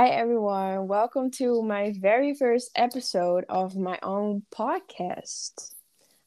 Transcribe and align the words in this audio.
Hi, 0.00 0.08
everyone. 0.08 0.88
Welcome 0.88 1.30
to 1.32 1.60
my 1.62 1.92
very 2.00 2.32
first 2.32 2.70
episode 2.74 3.44
of 3.50 3.76
my 3.76 3.98
own 4.02 4.44
podcast. 4.50 5.72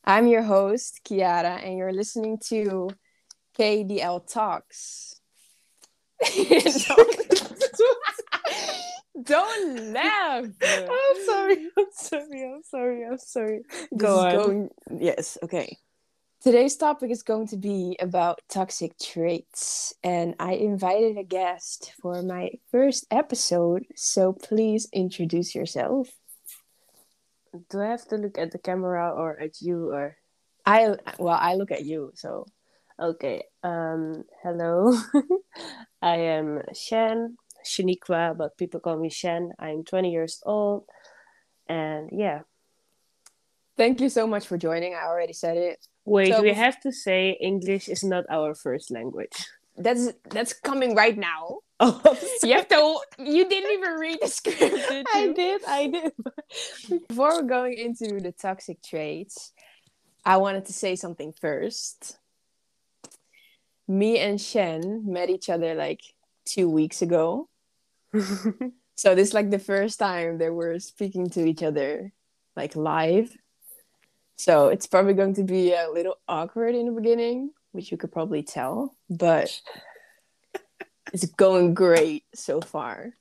I'm 0.06 0.28
your 0.28 0.44
host, 0.44 0.99
Kiara, 1.04 1.60
and 1.65 1.76
you're 1.76 1.92
listening 1.92 2.38
to 2.49 2.92
KDL 3.58 4.31
Talks. 4.31 5.20
don't, 6.24 7.17
don't 9.24 9.92
laugh. 9.92 10.46
I'm 10.62 11.26
sorry. 11.26 11.67
I'm 11.76 11.85
sorry. 11.94 12.44
I'm 12.53 12.62
sorry. 12.62 13.05
I'm 13.08 13.17
sorry. 13.17 13.62
This 13.71 13.87
Go 13.97 14.19
is 14.28 14.33
on. 14.35 14.46
going- 14.46 14.69
yes, 14.99 15.40
okay. 15.42 15.79
Today's 16.44 16.75
topic 16.75 17.09
is 17.09 17.23
going 17.23 17.48
to 17.48 17.55
be 17.55 17.95
about 18.02 18.41
toxic 18.49 18.99
traits, 18.99 19.93
and 20.03 20.35
I 20.39 20.55
invited 20.55 21.17
a 21.17 21.23
guest 21.23 21.93
for 22.01 22.21
my 22.21 22.51
first 22.70 23.07
episode, 23.09 23.85
so 23.95 24.34
please 24.34 24.89
introduce 24.91 25.55
yourself. 25.55 26.09
Do 27.70 27.79
I 27.79 27.85
have 27.85 28.05
to 28.09 28.17
look 28.17 28.37
at 28.37 28.51
the 28.51 28.57
camera 28.57 29.13
or 29.15 29.39
at 29.39 29.61
you 29.61 29.93
or? 29.93 30.17
I 30.65 30.98
well, 31.17 31.39
I 31.39 31.55
look 31.55 31.71
at 31.71 31.85
you, 31.85 32.11
so 32.13 32.45
Okay. 32.99 33.45
Um. 33.63 34.25
Hello. 34.43 34.98
I 36.01 36.17
am 36.17 36.62
Shen 36.75 37.37
Shaniqua, 37.65 38.37
but 38.37 38.57
people 38.57 38.81
call 38.81 38.98
me 38.98 39.09
Shen. 39.09 39.53
I'm 39.59 39.85
20 39.85 40.12
years 40.12 40.41
old, 40.45 40.84
and 41.70 42.09
yeah. 42.12 42.41
thank 43.77 44.01
you 44.01 44.09
so 44.09 44.27
much 44.27 44.45
for 44.45 44.57
joining. 44.57 44.93
I 44.93 45.05
already 45.05 45.31
said 45.31 45.55
it. 45.55 45.87
Wait, 46.05 46.34
So 46.34 46.41
we 46.41 46.53
have 46.53 46.80
to 46.81 46.91
say 46.91 47.38
English 47.39 47.88
is 47.88 48.03
not 48.03 48.25
our 48.30 48.55
first 48.55 48.91
language. 48.91 49.48
That's 49.77 50.12
that's 50.29 50.54
coming 50.54 50.96
right 50.96 51.18
now. 51.18 51.59
Oh, 51.79 51.99
You 52.43 52.54
have 52.54 52.68
to. 52.68 52.99
You 53.18 53.49
didn't 53.49 53.71
even 53.71 53.93
read 53.93 54.20
the 54.21 54.27
script, 54.27 54.59
did 54.59 55.07
I 55.13 55.34
did. 55.34 55.62
I 55.68 55.87
did. 55.87 56.12
Before 57.07 57.41
we're 57.41 57.48
going 57.48 57.77
into 57.77 58.20
the 58.20 58.31
toxic 58.31 58.84
traits, 58.84 59.51
I 60.26 60.37
wanted 60.37 60.65
to 60.65 60.74
say 60.74 60.96
something 60.96 61.34
first. 61.34 62.18
Me 63.87 64.20
and 64.20 64.40
Shen 64.40 65.04
met 65.12 65.30
each 65.30 65.50
other 65.50 65.74
like 65.74 66.02
two 66.46 66.70
weeks 66.70 67.02
ago. 67.02 67.50
So 68.96 69.16
this 69.16 69.30
is 69.30 69.34
like 69.34 69.50
the 69.50 69.59
first 69.59 70.00
time 70.00 70.38
that 70.38 70.54
we're 70.54 70.80
speaking 70.80 71.30
to 71.31 71.46
each 71.46 71.64
other 71.64 72.14
like 72.56 72.76
live. 72.76 73.36
So 74.44 74.68
it's 74.68 74.88
probably 74.88 75.14
going 75.14 75.36
to 75.36 75.44
be 75.44 75.72
a 75.72 75.88
little 75.90 76.18
awkward 76.28 76.76
in 76.76 76.88
the 76.88 76.92
beginning, 76.92 77.52
which 77.72 77.94
you 77.94 77.98
could 77.98 78.12
probably 78.12 78.44
tell, 78.44 78.94
but 79.10 79.58
it's 81.14 81.26
going 81.26 81.74
great 81.74 82.26
so 82.36 82.60
far. 82.60 83.14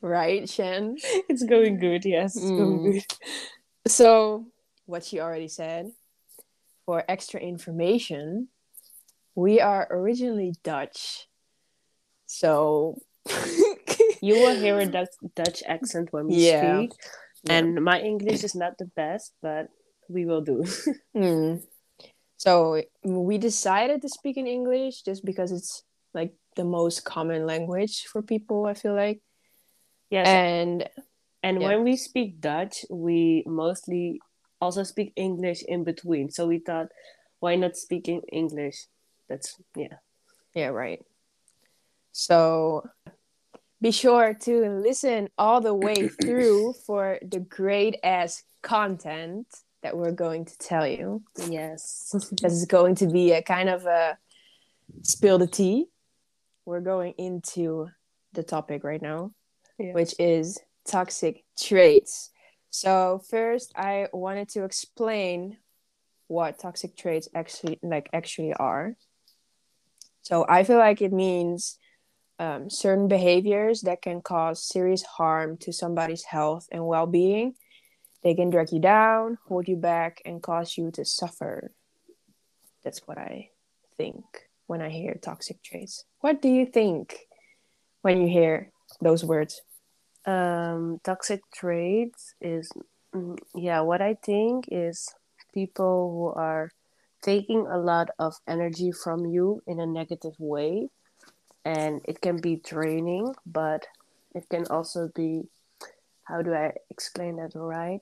Right, 0.00 0.48
Shen? 0.48 0.94
it's 1.28 1.42
going 1.42 1.80
good. 1.80 2.04
Yes, 2.04 2.36
it's 2.36 2.52
going 2.52 2.78
Mm. 2.78 2.84
good. 2.84 3.04
So, 3.88 4.46
what 4.86 5.02
she 5.02 5.18
already 5.18 5.48
said, 5.48 5.90
for 6.86 7.02
extra 7.08 7.40
information, 7.40 8.46
we 9.34 9.60
are 9.60 9.88
originally 9.90 10.54
Dutch. 10.62 11.26
So, 12.26 13.02
You 14.22 14.36
will 14.36 14.54
hear 14.54 14.78
a 14.78 14.86
Dutch, 14.86 15.08
Dutch 15.34 15.64
accent 15.66 16.12
when 16.12 16.28
we 16.28 16.34
Yeah. 16.36 16.82
speak, 16.86 16.92
and 17.48 17.82
my 17.82 18.00
English 18.00 18.44
is 18.44 18.54
not 18.54 18.78
the 18.78 18.84
best, 18.94 19.32
but 19.42 19.66
we 20.10 20.26
will 20.26 20.42
do. 20.42 20.64
Mm. 21.16 21.62
So 22.36 22.80
we 23.04 23.36
decided 23.36 24.00
to 24.00 24.08
speak 24.08 24.38
in 24.38 24.46
English 24.46 25.02
just 25.02 25.24
because 25.24 25.52
it's 25.52 25.84
like 26.14 26.32
the 26.56 26.64
most 26.64 27.04
common 27.04 27.44
language 27.44 28.06
for 28.06 28.22
people, 28.22 28.64
I 28.64 28.74
feel 28.74 28.94
like. 28.94 29.20
yes, 30.08 30.26
And 30.26 30.88
and 31.42 31.60
yeah. 31.60 31.68
when 31.68 31.84
we 31.84 31.96
speak 31.96 32.40
Dutch, 32.40 32.84
we 32.88 33.44
mostly 33.46 34.20
also 34.60 34.84
speak 34.84 35.12
English 35.16 35.62
in 35.66 35.84
between. 35.84 36.30
So 36.30 36.46
we 36.46 36.58
thought, 36.58 36.88
why 37.40 37.56
not 37.56 37.76
speaking 37.76 38.22
English? 38.32 38.88
That's 39.28 39.60
yeah. 39.76 40.00
yeah, 40.54 40.68
right. 40.68 41.04
So 42.12 42.88
be 43.80 43.90
sure 43.90 44.34
to 44.34 44.68
listen 44.68 45.28
all 45.38 45.60
the 45.60 45.74
way 45.74 46.08
through 46.22 46.74
for 46.86 47.18
the 47.22 47.40
great 47.40 47.96
ass 48.02 48.42
content 48.62 49.46
that 49.82 49.96
we're 49.96 50.12
going 50.12 50.44
to 50.44 50.58
tell 50.58 50.86
you. 50.86 51.22
Yes. 51.48 52.14
This 52.42 52.52
is 52.52 52.66
going 52.66 52.96
to 52.96 53.06
be 53.06 53.32
a 53.32 53.42
kind 53.42 53.68
of 53.68 53.86
a 53.86 54.18
spill 55.02 55.38
the 55.38 55.46
tea. 55.46 55.86
We're 56.64 56.80
going 56.80 57.14
into 57.16 57.88
the 58.32 58.42
topic 58.42 58.84
right 58.84 59.02
now. 59.02 59.32
Yeah. 59.80 59.94
which 59.94 60.14
is 60.18 60.58
toxic 60.86 61.44
traits. 61.58 62.30
So 62.68 63.22
first, 63.30 63.72
I 63.74 64.08
wanted 64.12 64.50
to 64.50 64.64
explain 64.64 65.56
what 66.28 66.58
toxic 66.58 66.96
traits 66.98 67.30
actually 67.34 67.78
like 67.82 68.10
actually 68.12 68.52
are. 68.52 68.94
So 70.20 70.44
I 70.46 70.64
feel 70.64 70.76
like 70.76 71.00
it 71.00 71.14
means 71.14 71.78
um, 72.38 72.68
certain 72.68 73.08
behaviors 73.08 73.80
that 73.82 74.02
can 74.02 74.20
cause 74.20 74.62
serious 74.62 75.02
harm 75.02 75.56
to 75.58 75.72
somebody's 75.72 76.24
health 76.24 76.68
and 76.70 76.86
well-being. 76.86 77.54
They 78.22 78.34
can 78.34 78.50
drag 78.50 78.72
you 78.72 78.80
down, 78.80 79.38
hold 79.46 79.68
you 79.68 79.76
back, 79.76 80.20
and 80.24 80.42
cause 80.42 80.76
you 80.76 80.90
to 80.92 81.04
suffer. 81.04 81.72
That's 82.84 83.06
what 83.06 83.18
I 83.18 83.50
think 83.96 84.24
when 84.66 84.82
I 84.82 84.90
hear 84.90 85.14
toxic 85.14 85.62
traits. 85.62 86.04
What 86.20 86.42
do 86.42 86.48
you 86.48 86.66
think 86.66 87.16
when 88.02 88.20
you 88.20 88.28
hear 88.28 88.70
those 89.00 89.24
words? 89.24 89.62
um, 90.26 91.00
toxic 91.04 91.40
traits 91.52 92.34
is 92.40 92.70
mm, 93.14 93.38
yeah. 93.54 93.80
What 93.80 94.02
I 94.02 94.14
think 94.14 94.66
is 94.70 95.08
people 95.54 96.10
who 96.12 96.40
are 96.40 96.70
taking 97.22 97.66
a 97.66 97.78
lot 97.78 98.10
of 98.18 98.34
energy 98.46 98.92
from 98.92 99.26
you 99.26 99.62
in 99.66 99.80
a 99.80 99.86
negative 99.86 100.34
way, 100.38 100.88
and 101.64 102.00
it 102.04 102.20
can 102.20 102.36
be 102.36 102.56
draining, 102.56 103.34
but 103.46 103.86
it 104.34 104.48
can 104.48 104.66
also 104.66 105.10
be 105.14 105.48
how 106.24 106.42
do 106.42 106.54
I 106.54 106.72
explain 106.90 107.36
that 107.36 107.52
right? 107.54 108.00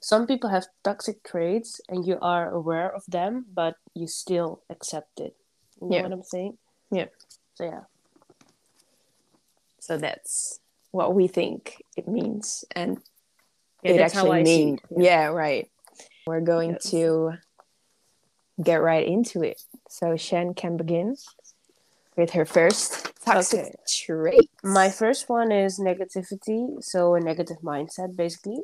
Some 0.00 0.26
people 0.26 0.50
have 0.50 0.66
toxic 0.84 1.22
traits 1.24 1.80
and 1.88 2.06
you 2.06 2.18
are 2.20 2.50
aware 2.50 2.92
of 2.94 3.04
them, 3.08 3.46
but 3.52 3.76
you 3.94 4.06
still 4.06 4.62
accept 4.70 5.20
it. 5.20 5.36
You 5.80 5.88
know 5.88 5.96
Yeah. 5.96 6.02
what 6.02 6.12
I'm 6.12 6.22
saying? 6.22 6.58
Yeah. 6.90 7.06
So 7.54 7.64
yeah. 7.64 7.80
So 9.80 9.96
that's 9.96 10.60
what 10.90 11.14
we 11.14 11.28
think 11.28 11.82
it 11.96 12.08
means, 12.08 12.64
and 12.74 12.98
Yeah, 13.82 13.92
it 13.92 14.00
actually 14.00 14.42
means. 14.42 14.80
it. 14.90 15.02
Yeah. 15.02 15.26
right. 15.28 15.70
We're 16.26 16.40
going 16.40 16.72
Yes. 16.72 16.90
to 16.90 17.34
get 18.62 18.82
right 18.82 19.06
into 19.06 19.42
it. 19.42 19.62
So 19.88 20.16
Shen 20.16 20.54
can 20.54 20.76
begin 20.76 21.16
with 22.16 22.30
her 22.30 22.44
first 22.44 23.12
toxic 23.24 23.60
Okay. 23.60 23.74
trait. 23.86 24.50
My 24.64 24.90
first 24.90 25.28
one 25.28 25.52
is 25.52 25.78
negativity, 25.78 26.82
so 26.82 27.14
a 27.14 27.20
negative 27.20 27.58
mindset, 27.62 28.16
basically. 28.16 28.62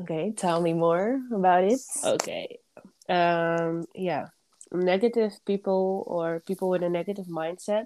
Okay, 0.00 0.32
tell 0.36 0.60
me 0.60 0.72
more 0.72 1.20
about 1.32 1.64
it. 1.64 1.80
Okay. 2.04 2.58
Um, 3.08 3.86
yeah. 3.94 4.26
Negative 4.72 5.32
people 5.46 6.04
or 6.06 6.40
people 6.40 6.68
with 6.68 6.82
a 6.82 6.88
negative 6.88 7.26
mindset 7.26 7.84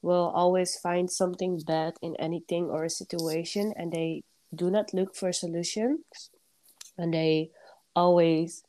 will 0.00 0.32
always 0.34 0.76
find 0.76 1.10
something 1.10 1.60
bad 1.66 1.94
in 2.02 2.14
anything 2.16 2.66
or 2.66 2.84
a 2.84 2.90
situation 2.90 3.72
and 3.76 3.92
they 3.92 4.22
do 4.54 4.70
not 4.70 4.94
look 4.94 5.16
for 5.16 5.32
solutions 5.32 6.30
and 6.96 7.12
they 7.12 7.50
always 7.96 8.64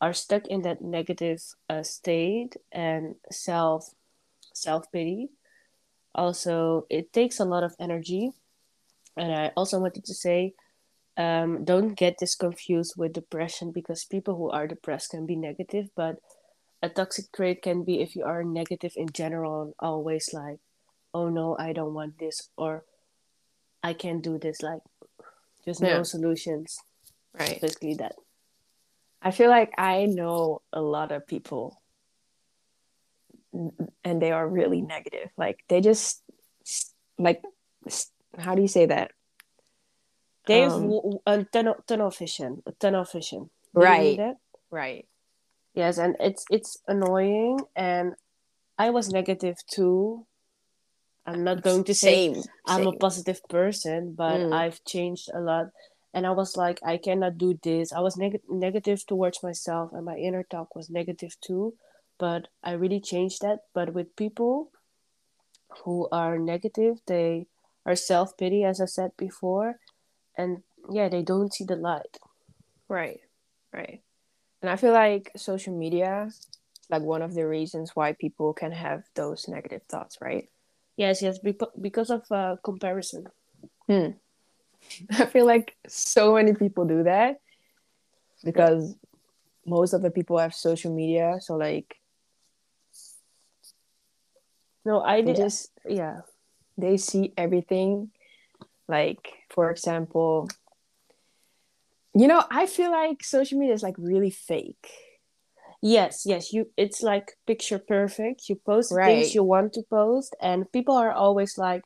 are 0.00 0.12
stuck 0.12 0.46
in 0.46 0.62
that 0.62 0.82
negative 0.82 1.42
uh, 1.70 1.82
state 1.82 2.56
and 2.70 3.14
self 3.30 3.94
self 4.52 4.90
pity 4.92 5.30
also 6.14 6.86
it 6.90 7.12
takes 7.12 7.40
a 7.40 7.44
lot 7.44 7.64
of 7.64 7.74
energy 7.80 8.30
and 9.16 9.32
i 9.32 9.50
also 9.56 9.78
wanted 9.78 10.04
to 10.04 10.14
say 10.14 10.54
um, 11.16 11.64
don't 11.64 11.94
get 11.94 12.18
this 12.18 12.34
confused 12.34 12.94
with 12.96 13.12
depression 13.12 13.72
because 13.72 14.04
people 14.04 14.36
who 14.36 14.50
are 14.50 14.66
depressed 14.66 15.10
can 15.10 15.26
be 15.26 15.36
negative 15.36 15.88
but 15.96 16.16
a 16.82 16.88
toxic 16.88 17.32
trait 17.32 17.62
can 17.62 17.82
be 17.84 18.00
if 18.02 18.14
you 18.14 18.22
are 18.24 18.44
negative 18.44 18.92
in 18.96 19.08
general 19.08 19.74
always 19.78 20.30
like 20.32 20.58
oh 21.14 21.28
no 21.28 21.56
i 21.58 21.72
don't 21.72 21.94
want 21.94 22.18
this 22.18 22.50
or 22.56 22.84
i 23.82 23.92
can't 23.94 24.22
do 24.22 24.38
this 24.38 24.60
like 24.62 24.82
Yeah. 25.64 25.98
no 25.98 26.02
solutions 26.04 26.78
Right. 27.38 27.60
basically 27.60 27.94
that 27.94 28.14
I 29.22 29.30
feel 29.32 29.50
like 29.50 29.72
I 29.76 30.06
know 30.06 30.62
a 30.72 30.80
lot 30.80 31.10
of 31.10 31.26
people 31.26 31.82
and 34.04 34.22
they 34.22 34.30
are 34.30 34.46
really 34.46 34.80
negative. 34.82 35.30
Like 35.36 35.64
they 35.68 35.80
just 35.80 36.22
like 37.18 37.42
how 38.38 38.54
do 38.54 38.62
you 38.62 38.68
say 38.68 38.86
that? 38.86 39.10
Have 40.48 40.72
Um, 40.72 41.20
a 41.26 41.44
tunnel, 41.44 41.76
tunnel 41.86 42.10
vision 42.10 42.62
a 42.66 42.72
tunnel 42.72 43.04
vision 43.04 43.50
you 43.74 43.80
Right. 43.82 44.18
Right. 44.70 45.06
yes 45.74 45.98
and 45.98 46.16
it's 46.20 46.44
it's 46.50 46.78
annoying 46.88 47.60
and 47.74 48.14
i 48.78 48.90
was 48.90 49.10
negative 49.10 49.56
too 49.66 50.26
I'm 51.26 51.42
not 51.42 51.62
going 51.62 51.82
to 51.90 51.94
say 51.94 52.30
Same. 52.32 52.42
I'm 52.70 52.86
a 52.86 52.92
positive 52.92 53.42
person, 53.50 54.14
but 54.14 54.38
Mm. 54.38 54.52
I've 54.54 54.78
changed 54.86 55.26
a 55.34 55.40
lot. 55.40 55.74
And 56.14 56.22
I 56.24 56.30
was 56.30 56.56
like, 56.56 56.78
I 56.86 56.98
cannot 57.02 57.36
do 57.36 57.58
this. 57.66 57.90
I 57.92 57.98
was 57.98 58.16
neg- 58.16 58.46
negative 58.48 59.04
towards 59.04 59.42
myself, 59.42 59.90
and 59.92 60.04
my 60.04 60.14
inner 60.16 60.44
talk 60.46 60.76
was 60.78 60.86
negative 60.88 61.34
too. 61.42 61.74
But 62.16 62.46
I 62.62 62.78
really 62.78 63.00
changed 63.02 63.42
that. 63.42 63.66
But 63.74 63.90
with 63.92 64.14
people 64.14 64.70
who 65.82 66.06
are 66.12 66.38
negative, 66.38 67.02
they 67.10 67.48
are 67.84 67.96
self 67.96 68.36
pity, 68.38 68.62
as 68.62 68.80
I 68.80 68.86
said 68.86 69.10
before. 69.18 69.80
And 70.36 70.62
yeah, 70.90 71.08
they 71.08 71.22
don't 71.22 71.52
see 71.52 71.64
the 71.64 71.76
light. 71.76 72.18
Right. 72.88 73.20
Right. 73.72 74.02
And 74.62 74.70
I 74.70 74.76
feel 74.76 74.92
like 74.92 75.32
social 75.36 75.76
media 75.76 76.26
is 76.28 76.46
like 76.88 77.02
one 77.02 77.22
of 77.22 77.34
the 77.34 77.46
reasons 77.46 77.94
why 77.94 78.12
people 78.12 78.52
can 78.52 78.72
have 78.72 79.04
those 79.14 79.48
negative 79.48 79.82
thoughts, 79.88 80.18
right? 80.20 80.48
Yes, 80.96 81.20
yes, 81.20 81.38
because 81.38 82.10
of 82.10 82.30
uh, 82.30 82.56
comparison. 82.62 83.26
I 85.10 85.26
feel 85.26 85.46
like 85.46 85.76
so 85.86 86.34
many 86.34 86.54
people 86.54 86.84
do 86.84 87.02
that 87.02 87.40
because 88.44 88.94
most 89.66 89.92
of 89.92 90.02
the 90.02 90.10
people 90.10 90.38
have 90.38 90.54
social 90.54 90.94
media, 90.94 91.38
so 91.40 91.56
like 91.56 91.96
No, 94.84 95.02
I 95.02 95.20
did. 95.20 95.36
just 95.36 95.72
Yeah. 95.84 96.20
they 96.78 96.96
see 96.96 97.34
everything 97.36 98.10
like 98.88 99.28
for 99.50 99.70
example 99.70 100.48
you 102.14 102.26
know 102.26 102.42
i 102.50 102.66
feel 102.66 102.90
like 102.90 103.22
social 103.22 103.58
media 103.58 103.74
is 103.74 103.82
like 103.82 103.96
really 103.98 104.30
fake 104.30 104.90
Yes, 105.82 106.24
yes, 106.26 106.52
you 106.52 106.72
it's 106.76 107.02
like 107.02 107.36
picture 107.46 107.78
perfect. 107.78 108.48
You 108.48 108.56
post 108.56 108.90
Right. 108.92 109.22
things 109.22 109.34
you 109.34 109.44
want 109.44 109.72
to 109.74 109.82
post 109.88 110.34
and 110.40 110.70
people 110.72 110.96
are 110.96 111.12
always 111.12 111.58
like 111.58 111.84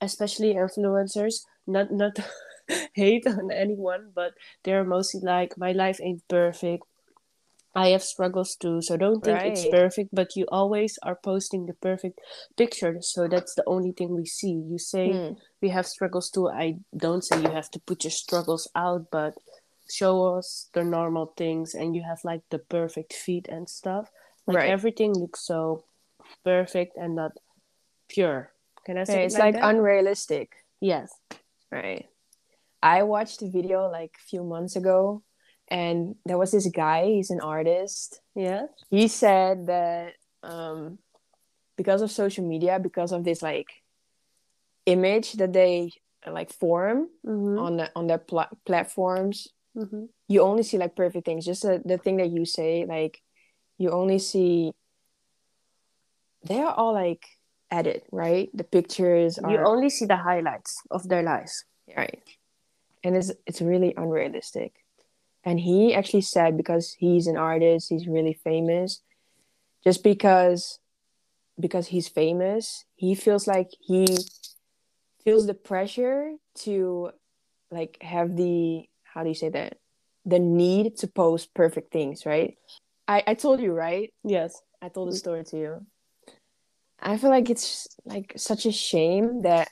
especially 0.00 0.54
influencers, 0.54 1.44
not 1.66 1.92
not 1.92 2.16
hate 2.94 3.26
on 3.26 3.50
anyone, 3.50 4.12
but 4.14 4.32
they're 4.64 4.84
mostly 4.84 5.20
like 5.20 5.58
my 5.58 5.72
life 5.72 6.00
ain't 6.02 6.26
perfect. 6.28 6.84
I 7.74 7.88
have 7.88 8.02
struggles 8.02 8.56
too, 8.56 8.82
so 8.82 8.96
don't 8.96 9.24
think 9.24 9.40
it's 9.44 9.66
perfect, 9.68 10.10
but 10.12 10.34
you 10.34 10.46
always 10.50 10.98
are 11.02 11.14
posting 11.14 11.66
the 11.66 11.74
perfect 11.74 12.18
picture, 12.56 12.96
so 13.00 13.28
that's 13.28 13.54
the 13.54 13.62
only 13.66 13.92
thing 13.92 14.14
we 14.14 14.26
see. 14.26 14.50
You 14.52 14.78
say 14.78 15.12
Hmm. 15.12 15.34
we 15.60 15.68
have 15.68 15.86
struggles 15.86 16.30
too. 16.30 16.48
I 16.48 16.78
don't 16.96 17.22
say 17.22 17.40
you 17.40 17.50
have 17.50 17.70
to 17.72 17.80
put 17.80 18.04
your 18.04 18.10
struggles 18.10 18.68
out, 18.74 19.10
but 19.10 19.34
show 19.90 20.36
us 20.36 20.68
the 20.74 20.84
normal 20.84 21.26
things 21.36 21.74
and 21.74 21.94
you 21.94 22.02
have 22.02 22.20
like 22.24 22.42
the 22.50 22.58
perfect 22.58 23.12
feet 23.12 23.48
and 23.48 23.68
stuff. 23.68 24.10
Like 24.46 24.56
Right. 24.56 24.70
everything 24.70 25.14
looks 25.14 25.40
so 25.46 25.84
perfect 26.44 26.96
and 26.96 27.14
not 27.14 27.32
pure. 28.08 28.52
Can 28.84 28.98
I 28.98 29.04
say 29.04 29.22
it 29.22 29.26
it's 29.26 29.34
like, 29.34 29.54
like 29.54 29.62
unrealistic 29.64 30.64
yes. 30.80 31.12
right 31.70 32.06
i 32.82 33.02
watched 33.02 33.42
a 33.42 33.48
video 33.50 33.88
like 33.90 34.12
a 34.16 34.22
few 34.30 34.42
months 34.44 34.76
ago 34.76 35.22
and 35.70 36.14
there 36.24 36.38
was 36.38 36.50
this 36.52 36.66
guy 36.68 37.04
he's 37.06 37.30
an 37.30 37.40
artist 37.40 38.20
Yes. 38.34 38.68
he 38.90 39.08
said 39.08 39.66
that 39.66 40.14
um 40.42 40.98
because 41.76 42.02
of 42.02 42.10
social 42.10 42.44
media 42.46 42.78
because 42.78 43.12
of 43.12 43.24
this 43.24 43.42
like 43.42 43.68
image 44.86 45.32
that 45.34 45.52
they 45.52 45.92
like 46.26 46.52
form 46.52 47.08
Mm-hmm. 47.26 47.58
on 47.58 47.76
the 47.76 47.90
on 47.94 48.06
their 48.06 48.18
pla- 48.18 48.48
platforms 48.64 49.48
Mm-hmm. 49.76 50.04
you 50.26 50.40
only 50.42 50.62
see 50.64 50.78
like 50.78 50.96
perfect 50.96 51.24
things 51.26 51.44
just 51.44 51.62
the, 51.62 51.80
the 51.84 51.98
thing 51.98 52.16
that 52.16 52.30
you 52.30 52.44
say 52.44 52.84
like 52.88 53.20
you 53.76 53.90
only 53.90 54.18
see 54.18 54.72
they're 56.44 56.66
all 56.68 56.92
like 56.94 57.24
edit 57.70 58.04
right 58.10 58.48
the 58.54 58.64
pictures 58.64 59.38
are 59.38 59.50
You 59.52 59.58
only 59.58 59.90
see 59.90 60.06
the 60.06 60.16
highlights 60.16 60.80
of 60.90 61.06
their 61.08 61.22
lives. 61.22 61.64
right 61.96 62.22
and 63.04 63.14
it's 63.16 63.30
it's 63.46 63.60
really 63.60 63.94
unrealistic 63.96 64.72
and 65.44 65.60
he 65.60 65.94
actually 65.94 66.20
said 66.20 66.56
because 66.56 66.94
he's 66.98 67.26
an 67.26 67.36
artist 67.36 67.88
he's 67.88 68.06
really 68.06 68.38
famous 68.44 69.02
just 69.84 70.02
because 70.02 70.78
because 71.58 71.88
he's 71.88 72.08
famous 72.08 72.84
he 72.94 73.14
feels 73.14 73.46
like 73.46 73.68
he 73.80 74.06
feels 75.24 75.46
the 75.46 75.54
pressure 75.54 76.32
to 76.54 77.10
like 77.70 77.98
have 78.02 78.36
the 78.36 78.84
how 79.02 79.22
do 79.22 79.28
you 79.28 79.34
say 79.34 79.48
that 79.48 79.76
the 80.24 80.38
need 80.38 80.96
to 80.96 81.06
post 81.06 81.54
perfect 81.54 81.92
things 81.92 82.26
right 82.26 82.56
i 83.06 83.22
i 83.26 83.34
told 83.34 83.60
you 83.60 83.72
right 83.72 84.12
Yes. 84.24 84.60
I 84.80 84.88
told 84.88 85.08
the 85.08 85.12
mm-hmm. 85.12 85.18
story 85.18 85.44
to 85.44 85.58
you. 85.58 85.86
I 87.00 87.16
feel 87.16 87.30
like 87.30 87.50
it's 87.50 87.86
like 88.04 88.32
such 88.36 88.66
a 88.66 88.72
shame 88.72 89.42
that 89.42 89.68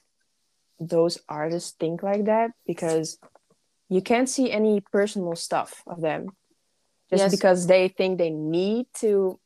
those 0.78 1.18
artists 1.28 1.74
think 1.78 2.02
like 2.02 2.26
that 2.26 2.50
because 2.66 3.18
you 3.88 4.00
can't 4.02 4.28
see 4.28 4.50
any 4.50 4.80
personal 4.80 5.36
stuff 5.36 5.82
of 5.86 6.00
them 6.00 6.28
just 7.10 7.24
Yes. 7.24 7.30
because 7.30 7.66
they 7.66 7.88
think 7.88 8.18
they 8.18 8.30
need 8.30 8.86
to 9.00 9.38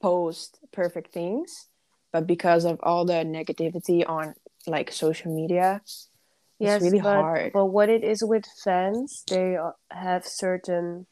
post 0.00 0.60
perfect 0.72 1.12
things 1.12 1.68
but 2.12 2.26
because 2.26 2.64
of 2.64 2.78
all 2.82 3.04
the 3.04 3.24
negativity 3.24 4.08
on 4.08 4.34
like 4.66 4.92
social 4.92 5.34
media 5.34 5.82
Yes, 6.60 6.76
it's 6.76 6.82
really 6.82 7.00
but, 7.00 7.12
hard 7.12 7.52
But 7.52 7.66
what 7.66 7.88
it 7.88 8.02
is 8.02 8.24
with 8.24 8.44
fans, 8.64 9.22
they 9.28 9.56
have 9.90 10.26
certain 10.26 11.06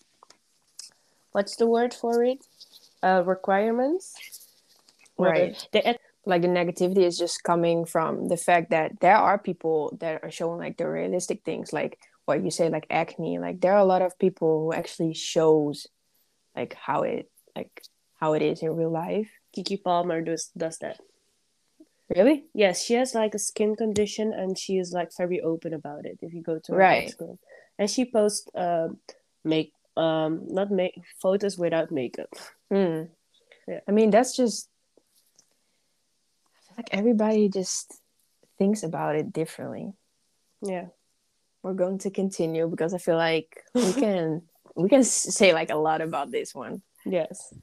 what's 1.32 1.56
the 1.56 1.66
word 1.66 1.94
for 1.94 2.24
it? 2.24 2.44
Uh, 3.02 3.22
requirements. 3.24 4.14
Right 5.18 5.56
They, 5.72 5.96
like 6.24 6.42
the 6.42 6.48
negativity 6.48 7.04
is 7.06 7.16
just 7.16 7.42
coming 7.44 7.84
from 7.86 8.28
the 8.28 8.36
fact 8.36 8.70
that 8.70 9.00
there 9.00 9.16
are 9.16 9.38
people 9.38 9.96
that 10.00 10.22
are 10.24 10.30
showing 10.30 10.58
like 10.58 10.76
the 10.76 10.88
realistic 10.88 11.44
things 11.44 11.72
like 11.72 11.98
what 12.26 12.44
you 12.44 12.50
say 12.50 12.68
like 12.68 12.86
acne 12.90 13.38
like 13.38 13.60
there 13.60 13.72
are 13.72 13.78
a 13.78 13.84
lot 13.94 14.02
of 14.02 14.18
people 14.18 14.60
who 14.64 14.72
actually 14.72 15.14
shows 15.14 15.86
like 16.54 16.74
how 16.74 17.02
it 17.02 17.30
like 17.56 17.82
how 18.20 18.34
it 18.34 18.42
is 18.42 18.62
in 18.62 18.74
real 18.76 18.90
life 18.90 19.30
Keke 19.56 19.82
Palmer 19.82 20.20
does 20.20 20.50
does 20.56 20.76
that. 20.78 21.00
really 22.14 22.44
Yes, 22.52 22.84
she 22.84 22.94
has 22.94 23.14
like 23.14 23.34
a 23.34 23.38
skin 23.38 23.74
condition, 23.74 24.32
and 24.32 24.58
she 24.58 24.76
is 24.78 24.92
like 24.92 25.10
very 25.16 25.40
open 25.40 25.72
about 25.72 26.04
it. 26.04 26.18
If 26.20 26.34
you 26.34 26.42
go 26.42 26.58
to 26.58 26.72
her 26.72 26.78
Right. 26.78 27.08
Instagram, 27.08 27.38
and 27.78 27.88
she 27.90 28.04
posts 28.04 28.46
um 28.54 28.98
make 29.44 29.72
um 29.96 30.44
not 30.48 30.70
make 30.70 30.94
photos 31.22 31.56
without 31.58 31.90
makeup. 31.90 32.28
Hmm. 32.70 33.08
Yeah. 33.66 33.80
i 33.88 33.90
mean 33.90 34.10
that's 34.10 34.36
just 34.36 34.68
I 36.54 36.58
feel 36.66 36.76
like 36.78 36.90
everybody 36.92 37.48
just 37.48 38.00
thinks 38.58 38.82
about 38.82 39.16
it 39.16 39.32
differently 39.32 39.92
Yeah. 40.62 40.86
We're 41.66 41.74
going 41.84 41.98
to 41.98 42.10
continue 42.10 42.66
because 42.68 42.94
i 42.94 42.98
feel 42.98 43.16
like 43.16 43.62
we 43.74 43.92
can 44.04 44.42
we 44.74 44.88
can 44.88 45.04
say 45.04 45.52
like 45.52 45.70
a 45.70 45.76
lot 45.76 46.00
about 46.00 46.30
this 46.30 46.54
one 46.54 46.80
Yes. 47.06 47.54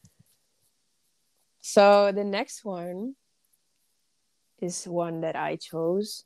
So 1.59 2.11
the 2.13 2.23
next 2.23 2.63
one 2.63 3.15
is 4.59 4.85
one 4.85 5.21
that 5.21 5.35
I 5.35 5.57
chose, 5.57 6.23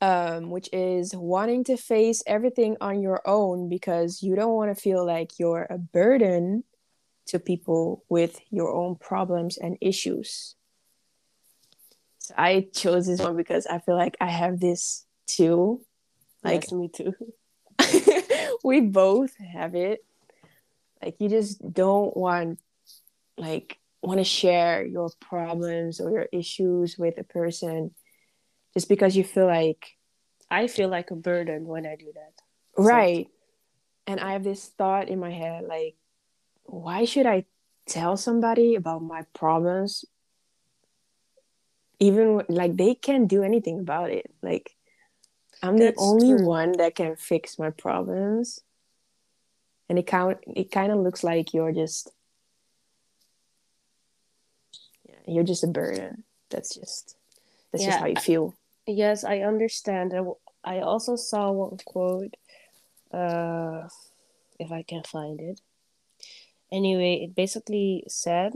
um, 0.00 0.50
which 0.50 0.68
is 0.72 1.14
wanting 1.14 1.64
to 1.64 1.76
face 1.76 2.22
everything 2.26 2.76
on 2.80 3.02
your 3.02 3.20
own 3.26 3.68
because 3.68 4.22
you 4.22 4.36
don't 4.36 4.54
want 4.54 4.74
to 4.74 4.80
feel 4.80 5.04
like 5.04 5.38
you're 5.38 5.66
a 5.68 5.78
burden 5.78 6.64
to 7.26 7.38
people 7.38 8.04
with 8.08 8.40
your 8.50 8.72
own 8.72 8.96
problems 8.96 9.58
and 9.58 9.76
issues. 9.80 10.54
So 12.18 12.34
I 12.36 12.68
chose 12.72 13.06
this 13.06 13.20
one 13.20 13.36
because 13.36 13.66
I 13.66 13.78
feel 13.78 13.96
like 13.96 14.16
I 14.20 14.28
have 14.28 14.60
this 14.60 15.04
too. 15.26 15.84
Like 16.42 16.64
yes, 16.64 16.72
me 16.72 16.88
too. 16.88 17.14
we 18.64 18.80
both 18.80 19.34
have 19.36 19.74
it. 19.74 20.04
Like 21.02 21.16
you 21.18 21.28
just 21.28 21.60
don't 21.72 22.16
want 22.16 22.58
like 23.36 23.78
want 24.02 24.18
to 24.18 24.24
share 24.24 24.84
your 24.84 25.10
problems 25.20 26.00
or 26.00 26.10
your 26.10 26.26
issues 26.32 26.96
with 26.98 27.18
a 27.18 27.24
person 27.24 27.90
just 28.74 28.88
because 28.88 29.16
you 29.16 29.24
feel 29.24 29.46
like 29.46 29.96
I 30.50 30.66
feel 30.66 30.88
like 30.88 31.10
a 31.10 31.16
burden 31.16 31.66
when 31.66 31.86
I 31.86 31.96
do 31.96 32.12
that. 32.14 32.82
right. 32.82 33.28
And 34.06 34.18
I 34.18 34.32
have 34.32 34.42
this 34.42 34.66
thought 34.66 35.08
in 35.08 35.20
my 35.20 35.30
head 35.30 35.64
like 35.68 35.96
why 36.64 37.04
should 37.04 37.26
I 37.26 37.44
tell 37.86 38.16
somebody 38.16 38.74
about 38.74 39.02
my 39.02 39.22
problems 39.34 40.04
even 41.98 42.42
like 42.48 42.76
they 42.76 42.94
can't 42.94 43.28
do 43.28 43.42
anything 43.42 43.78
about 43.78 44.10
it. 44.10 44.32
Like 44.42 44.74
I'm 45.62 45.76
the 45.76 45.94
only 45.98 46.36
true. 46.36 46.46
one 46.46 46.72
that 46.78 46.94
can 46.94 47.16
fix 47.16 47.58
my 47.58 47.70
problems. 47.70 48.60
And 49.88 49.98
it 49.98 50.06
kind 50.06 50.36
it 50.46 50.70
kind 50.70 50.92
of 50.92 50.98
looks 51.00 51.24
like 51.24 51.52
you're 51.52 51.72
just 51.72 52.12
yeah, 55.04 55.14
you're 55.26 55.44
just 55.44 55.64
a 55.64 55.66
burden. 55.66 56.24
That's 56.48 56.74
just 56.74 57.16
that's 57.72 57.84
just 57.84 57.98
how 57.98 58.06
you 58.06 58.16
feel. 58.16 58.54
Yes, 58.86 59.24
I 59.24 59.40
understand. 59.40 60.14
I 60.64 60.80
also 60.80 61.16
saw 61.16 61.50
one 61.50 61.78
quote, 61.84 62.36
uh, 63.12 63.88
if 64.58 64.70
I 64.72 64.82
can 64.82 65.02
find 65.04 65.40
it. 65.40 65.60
Anyway, 66.72 67.24
it 67.24 67.34
basically 67.34 68.04
said, 68.08 68.52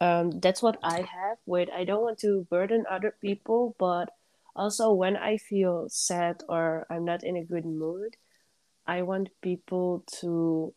um, 0.00 0.40
that's 0.40 0.62
what 0.62 0.78
I 0.82 0.98
have 1.00 1.38
with 1.44 1.68
I 1.70 1.84
don't 1.84 2.02
want 2.02 2.18
to 2.20 2.46
burden 2.50 2.84
other 2.88 3.14
people, 3.20 3.74
but 3.78 4.10
also 4.58 4.92
when 4.92 5.16
I 5.16 5.38
feel 5.38 5.86
sad 5.88 6.42
or 6.48 6.86
I'm 6.90 7.04
not 7.04 7.22
in 7.24 7.36
a 7.36 7.44
good 7.44 7.64
mood, 7.64 8.16
I 8.86 9.02
want 9.02 9.28
people 9.40 10.04
to 10.20 10.74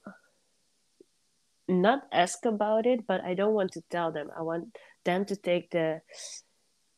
not 1.68 2.04
ask 2.12 2.46
about 2.46 2.86
it, 2.86 3.08
but 3.08 3.22
I 3.24 3.34
don't 3.34 3.54
want 3.54 3.72
to 3.74 3.82
tell 3.90 4.12
them. 4.12 4.30
I 4.38 4.42
want 4.42 4.78
them 5.04 5.26
to 5.26 5.36
take 5.36 5.72
the 5.72 6.02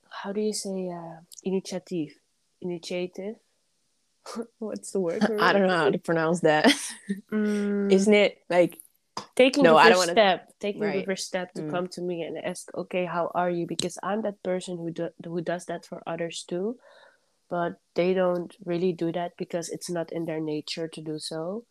how 0.09 0.31
do 0.31 0.41
you 0.41 0.53
say 0.53 0.89
uh, 0.89 1.21
initiative? 1.43 2.09
Initiative. 2.61 3.35
What's 4.59 4.91
the 4.91 4.99
word? 4.99 5.23
I 5.39 5.53
don't 5.53 5.67
know 5.67 5.75
how 5.75 5.89
to 5.89 5.97
pronounce 5.97 6.41
that. 6.41 6.71
Mm, 7.31 7.91
Isn't 7.91 8.13
it 8.13 8.37
like 8.49 8.79
taking 9.35 9.63
No, 9.63 9.73
the 9.75 9.83
first 9.83 9.97
wanna- 9.97 10.11
step. 10.13 10.39
Taking 10.59 10.81
the 10.81 11.03
first 11.05 11.25
step 11.27 11.53
to 11.53 11.61
Mm. 11.63 11.71
come 11.71 11.87
to 11.95 12.01
me 12.01 12.21
and 12.23 12.37
ask 12.37 12.73
okay 12.75 13.05
how 13.05 13.31
are 13.35 13.49
you? 13.49 13.65
Because 13.67 13.97
i'm 14.03 14.21
that 14.21 14.41
person 14.43 14.77
who 14.77 14.91
do, 14.91 15.09
who 15.25 15.41
does 15.41 15.65
that 15.65 15.85
for 15.85 16.01
others 16.07 16.43
too. 16.47 16.77
But 17.49 17.73
they 17.95 18.13
don't 18.13 18.55
really 18.65 18.93
do 18.93 19.11
that 19.11 19.31
because 19.37 19.69
it's 19.69 19.89
not 19.89 20.11
in 20.11 20.25
their 20.25 20.39
nature 20.39 20.87
to 20.87 21.01
do 21.01 21.19
so. 21.19 21.65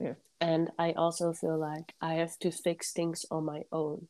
Yeah. 0.00 0.14
and 0.40 0.72
i 0.86 0.90
also 0.92 1.32
feel 1.32 1.56
like 1.70 1.94
i 2.02 2.14
have 2.14 2.34
to 2.44 2.50
fix 2.50 2.92
things 2.92 3.24
on 3.30 3.44
my 3.44 3.62
own 3.70 4.08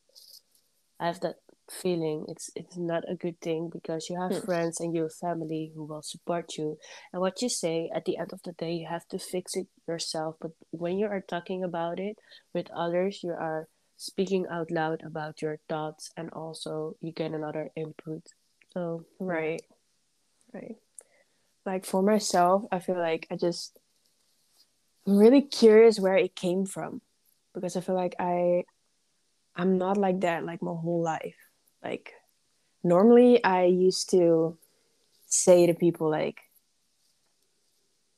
i 0.99 1.07
have 1.07 1.19
that 1.21 1.35
feeling 1.69 2.25
it's 2.27 2.51
it's 2.55 2.77
not 2.77 3.03
a 3.09 3.15
good 3.15 3.39
thing 3.41 3.69
because 3.73 4.07
you 4.09 4.19
have 4.19 4.31
Hmm. 4.33 4.45
friends 4.45 4.79
and 4.79 4.93
your 4.93 5.09
family 5.09 5.71
who 5.73 5.83
will 5.85 6.03
support 6.03 6.57
you. 6.57 6.77
And 7.11 7.21
what 7.21 7.41
you 7.41 7.49
say 7.49 7.89
at 7.93 8.05
the 8.05 8.17
end 8.17 8.31
of 8.33 8.43
the 8.43 8.51
day 8.53 8.73
you 8.73 8.87
have 8.87 9.07
to 9.07 9.17
fix 9.17 9.55
it 9.55 9.67
yourself. 9.87 10.35
But 10.39 10.51
when 10.71 10.97
you 10.99 11.07
are 11.07 11.21
talking 11.21 11.63
about 11.63 11.99
it 11.99 12.17
with 12.53 12.69
others 12.71 13.21
you 13.23 13.31
are 13.31 13.67
speaking 13.97 14.45
out 14.51 14.69
loud 14.71 15.01
about 15.03 15.41
your 15.41 15.57
thoughts 15.67 16.11
and 16.15 16.29
also 16.31 16.97
you 17.01 17.11
get 17.11 17.31
another 17.31 17.71
input. 17.75 18.21
So 18.71 19.05
right. 19.19 19.61
Right. 20.53 20.77
Like 21.65 21.85
for 21.85 22.03
myself 22.03 22.63
i 22.71 22.79
feel 22.79 22.97
like 22.97 23.25
i 23.31 23.35
just 23.35 23.79
i'm 25.07 25.17
really 25.17 25.41
curious 25.41 25.99
where 25.99 26.15
it 26.17 26.35
came 26.35 26.65
from 26.65 27.01
because 27.53 27.75
i 27.75 27.81
feel 27.81 27.95
like 27.95 28.15
i 28.19 28.63
i'm 29.55 29.77
not 29.77 29.97
like 29.97 30.21
that 30.21 30.45
like 30.45 30.61
my 30.61 30.71
whole 30.71 31.01
life 31.01 31.35
like 31.83 32.13
normally 32.83 33.43
i 33.43 33.63
used 33.65 34.09
to 34.09 34.57
say 35.27 35.65
to 35.65 35.73
people 35.73 36.09
like 36.09 36.39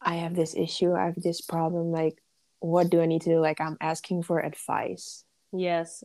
i 0.01 0.15
have 0.15 0.36
this 0.36 0.56
issue 0.56 0.94
i 0.94 1.06
have 1.06 1.15
this 1.15 1.41
problem 1.41 1.91
like 1.91 2.17
what 2.60 2.89
do 2.89 3.01
i 3.01 3.06
need 3.06 3.22
to 3.22 3.29
do 3.29 3.39
like 3.39 3.62
i'm 3.62 3.77
asking 3.82 4.24
for 4.24 4.39
advice 4.39 5.24
yes 5.53 6.03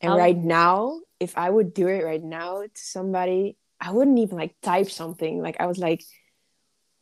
and 0.00 0.12
I'll- 0.12 0.18
right 0.18 0.36
now, 0.36 1.00
if 1.18 1.38
I 1.38 1.48
would 1.48 1.72
do 1.72 1.88
it 1.88 2.04
right 2.04 2.22
now 2.22 2.60
to 2.62 2.68
somebody, 2.74 3.56
I 3.80 3.92
wouldn't 3.92 4.18
even 4.18 4.36
like 4.36 4.54
type 4.60 4.90
something. 4.90 5.40
Like 5.40 5.56
I 5.60 5.66
was 5.66 5.78
like, 5.78 6.04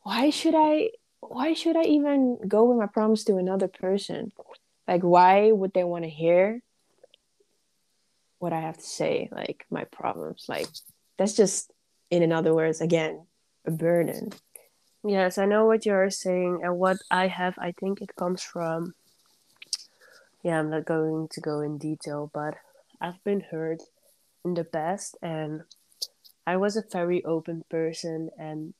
why 0.02 0.30
should 0.30 0.54
I 0.54 0.90
why 1.20 1.54
should 1.54 1.76
I 1.76 1.82
even 1.84 2.38
go 2.46 2.64
with 2.64 2.78
my 2.78 2.86
problems 2.86 3.24
to 3.24 3.38
another 3.38 3.66
person? 3.66 4.30
Like 4.86 5.02
why 5.02 5.50
would 5.50 5.72
they 5.72 5.82
want 5.84 6.04
to 6.04 6.10
hear 6.10 6.62
what 8.42 8.52
I 8.52 8.60
have 8.60 8.76
to 8.78 8.90
say, 9.00 9.28
like 9.30 9.64
my 9.70 9.84
problems? 9.84 10.46
Like 10.48 10.66
that's 11.16 11.34
just 11.42 11.72
in 12.10 12.22
another 12.22 12.52
words 12.54 12.80
again, 12.80 13.14
a 13.64 13.70
burden. 13.70 14.30
yes 15.04 15.38
i 15.38 15.46
know 15.52 15.64
what 15.66 15.84
you're 15.86 16.10
saying 16.10 16.60
and 16.64 16.78
what 16.78 16.98
i 17.10 17.26
have 17.26 17.54
i 17.58 17.70
think 17.80 18.00
it 18.00 18.14
comes 18.22 18.40
from 18.52 18.94
yeah 20.46 20.58
i'm 20.58 20.70
not 20.70 20.84
going 20.94 21.26
to 21.34 21.40
go 21.40 21.60
in 21.66 21.78
detail 21.78 22.30
but 22.32 22.54
i've 23.00 23.18
been 23.24 23.42
hurt 23.52 23.82
in 24.44 24.54
the 24.54 24.62
past 24.78 25.16
and 25.22 25.62
i 26.46 26.54
was 26.56 26.76
a 26.76 26.84
very 26.92 27.20
open 27.24 27.58
person 27.68 28.30
and 28.38 28.74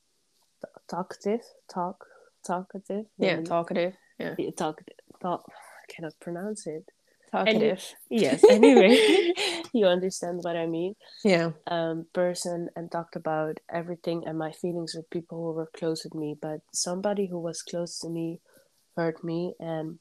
talkative 0.89 1.43
talk 1.73 1.97
talkative 2.45 3.05
Yeah, 3.17 3.41
talkative. 3.41 3.93
Yeah. 4.19 4.35
Yeah, 4.37 4.51
talkative 4.55 4.95
talk 5.21 5.41
i 5.81 5.85
cannot 5.91 6.15
pronounce 6.25 6.67
it 6.67 6.85
Talkative. 7.33 7.83
yes 8.09 8.43
anyway 8.47 9.33
you 9.73 9.87
understand 9.87 10.39
what 10.43 10.55
i 10.55 10.67
mean 10.67 10.93
yeah. 11.23 11.51
um, 11.67 12.05
person 12.13 12.69
and 12.75 12.91
talked 12.91 13.15
about 13.15 13.59
everything 13.71 14.23
and 14.25 14.37
my 14.37 14.51
feelings 14.51 14.93
with 14.95 15.09
people 15.09 15.37
who 15.37 15.53
were 15.53 15.69
close 15.75 16.03
with 16.03 16.13
me. 16.13 16.35
But 16.39 16.59
somebody 16.73 17.27
who 17.27 17.39
was 17.39 17.61
close 17.61 17.99
to 17.99 18.09
me 18.09 18.39
hurt 18.95 19.23
me, 19.23 19.53
and 19.59 19.99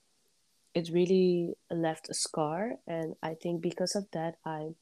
it 0.75 0.91
really 0.93 1.55
left 1.71 2.11
a 2.11 2.15
scar. 2.15 2.73
And 2.87 3.15
I 3.23 3.35
think 3.35 3.63
because 3.63 3.95
of 3.95 4.07
that, 4.13 4.35
I'm 4.45 4.77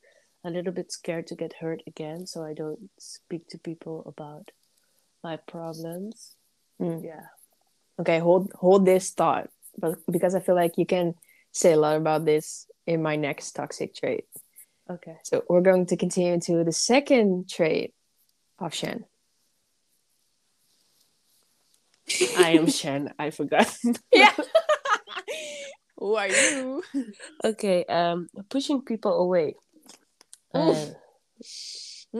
a 0.44 0.50
little 0.50 0.72
bit 0.72 0.90
scared 0.90 1.26
to 1.28 1.36
get 1.36 1.54
hurt 1.60 1.82
again, 1.86 2.26
so 2.26 2.42
I 2.42 2.54
don't 2.54 2.90
speak 2.98 3.48
to 3.48 3.58
people 3.58 4.02
about 4.06 4.50
my 5.22 5.36
problems. 5.36 6.36
Mm. 6.80 7.04
Yeah. 7.04 7.26
okay 8.00 8.18
hold 8.20 8.50
hold 8.54 8.86
this 8.86 9.10
thought 9.10 9.50
but 9.76 9.98
because 10.10 10.34
i 10.34 10.40
feel 10.40 10.54
like 10.54 10.78
you 10.78 10.86
can 10.86 11.12
say 11.52 11.72
a 11.72 11.76
lot 11.76 11.96
about 11.96 12.24
this 12.24 12.66
in 12.86 13.02
my 13.02 13.16
next 13.16 13.52
toxic 13.52 13.94
trait 13.94 14.24
Okay. 14.90 15.16
so 15.24 15.44
we're 15.48 15.60
going 15.60 15.86
to 15.86 15.96
continue 15.96 16.40
to 16.40 16.64
the 16.64 16.72
second 16.72 17.48
trait 17.48 17.94
of 18.58 18.74
shen 18.74 19.04
I 22.36 22.50
am 22.58 22.66
Shen. 22.78 23.12
I 23.18 23.30
forgot. 23.30 23.72
yeah 24.12 24.34
who 25.96 26.14
are 26.16 26.26
you 26.28 26.82
okay. 27.44 27.84
Um, 27.84 28.26
pushing 28.48 28.82
people 28.82 29.12
away. 29.14 29.54
Uh, 30.52 30.86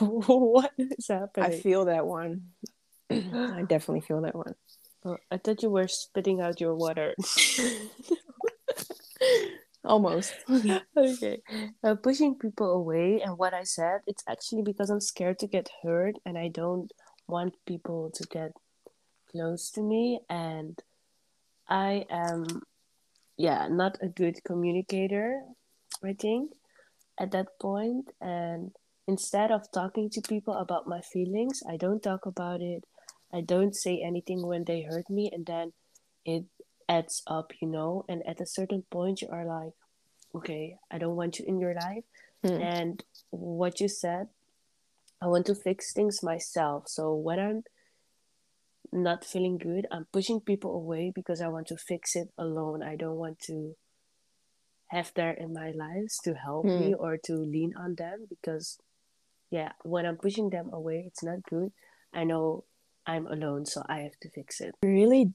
what 0.00 0.72
is 0.78 1.08
happening? 1.08 1.44
i 1.44 1.50
feel 1.60 1.84
that 1.84 2.06
one 2.06 2.48
i 3.10 3.62
definitely 3.68 4.00
feel 4.00 4.22
that 4.22 4.34
one 4.34 4.54
Oh, 5.04 5.18
I 5.32 5.36
thought 5.38 5.64
you 5.64 5.68
were 5.70 5.88
spitting 5.88 6.40
out 6.40 6.60
your 6.60 6.76
water. 6.76 7.14
Almost 9.92 10.34
okay. 10.96 11.42
Uh, 11.84 11.94
pushing 11.94 12.34
people 12.34 12.70
away, 12.72 13.20
and 13.20 13.36
what 13.36 13.52
I 13.52 13.64
said, 13.64 14.00
it's 14.06 14.24
actually 14.26 14.62
because 14.62 14.88
I'm 14.88 15.00
scared 15.00 15.38
to 15.40 15.46
get 15.46 15.68
hurt 15.82 16.16
and 16.24 16.38
I 16.38 16.48
don't 16.48 16.90
want 17.28 17.54
people 17.66 18.10
to 18.14 18.24
get 18.28 18.52
close 19.30 19.70
to 19.72 19.82
me. 19.82 20.20
And 20.30 20.78
I 21.68 22.06
am, 22.10 22.62
yeah, 23.36 23.68
not 23.68 23.98
a 24.00 24.08
good 24.08 24.42
communicator, 24.44 25.42
I 26.02 26.14
think, 26.14 26.52
at 27.20 27.30
that. 27.32 27.48
And 28.20 28.72
instead 29.06 29.50
of 29.52 29.70
talking 29.72 30.08
to 30.10 30.22
people 30.22 30.54
about 30.54 30.88
my 30.88 31.02
feelings, 31.02 31.62
I 31.68 31.76
don't 31.76 32.02
talk 32.02 32.24
about 32.24 32.62
it. 32.62 32.84
I 33.32 33.42
don't 33.42 33.76
say 33.76 34.02
anything 34.04 34.46
when 34.46 34.64
they 34.64 34.82
hurt 34.82 35.08
me, 35.08 35.30
and 35.32 35.44
then 35.44 35.72
it 36.24 36.44
adds 36.88 37.22
up, 37.26 37.52
you 37.60 37.68
know. 37.68 38.04
And 38.08 38.22
at 38.26 38.40
a 38.40 38.46
certain 38.46 38.84
point, 38.90 39.22
you 39.22 39.28
are 39.32 39.46
like, 39.46 39.72
okay, 40.34 40.76
I 40.90 40.98
don't 40.98 41.16
want 41.16 41.38
you 41.38 41.44
in 41.46 41.60
your 41.60 41.74
life. 41.74 42.04
Hmm. 42.44 42.60
And 42.60 43.04
what 43.30 43.80
you 43.80 43.88
said, 43.88 44.28
I 45.20 45.26
want 45.26 45.46
to 45.46 45.54
fix 45.54 45.92
things 45.92 46.22
myself. 46.22 46.88
So 46.88 47.14
when 47.14 47.38
I'm 47.38 47.62
not 48.92 49.24
feeling 49.24 49.58
good, 49.58 49.86
I'm 49.90 50.06
pushing 50.12 50.40
people 50.40 50.74
away 50.74 51.12
because 51.14 51.40
I 51.40 51.48
want 51.48 51.68
to 51.68 51.76
fix 51.76 52.16
it 52.16 52.28
alone. 52.36 52.82
I 52.82 52.96
don't 52.96 53.16
want 53.16 53.38
to 53.46 53.76
have 54.88 55.12
there 55.14 55.32
in 55.32 55.52
my 55.54 55.70
lives 55.70 56.18
to 56.24 56.34
help 56.34 56.66
Hmm. 56.66 56.80
me 56.80 56.94
or 56.94 57.16
to 57.24 57.34
lean 57.34 57.72
on 57.76 57.94
them 57.94 58.26
because 58.28 58.78
yeah, 59.50 59.72
when 59.84 60.06
I'm 60.06 60.16
pushing 60.16 60.50
them 60.50 60.70
away, 60.72 61.04
it's 61.06 61.22
not 61.22 61.42
good. 61.42 61.72
I 62.12 62.24
know 62.24 62.64
I'm 63.06 63.26
alone, 63.26 63.66
so 63.66 63.82
I 63.88 64.00
have 64.00 64.18
to 64.22 64.30
fix 64.30 64.60
it. 64.60 64.74
really 64.82 65.32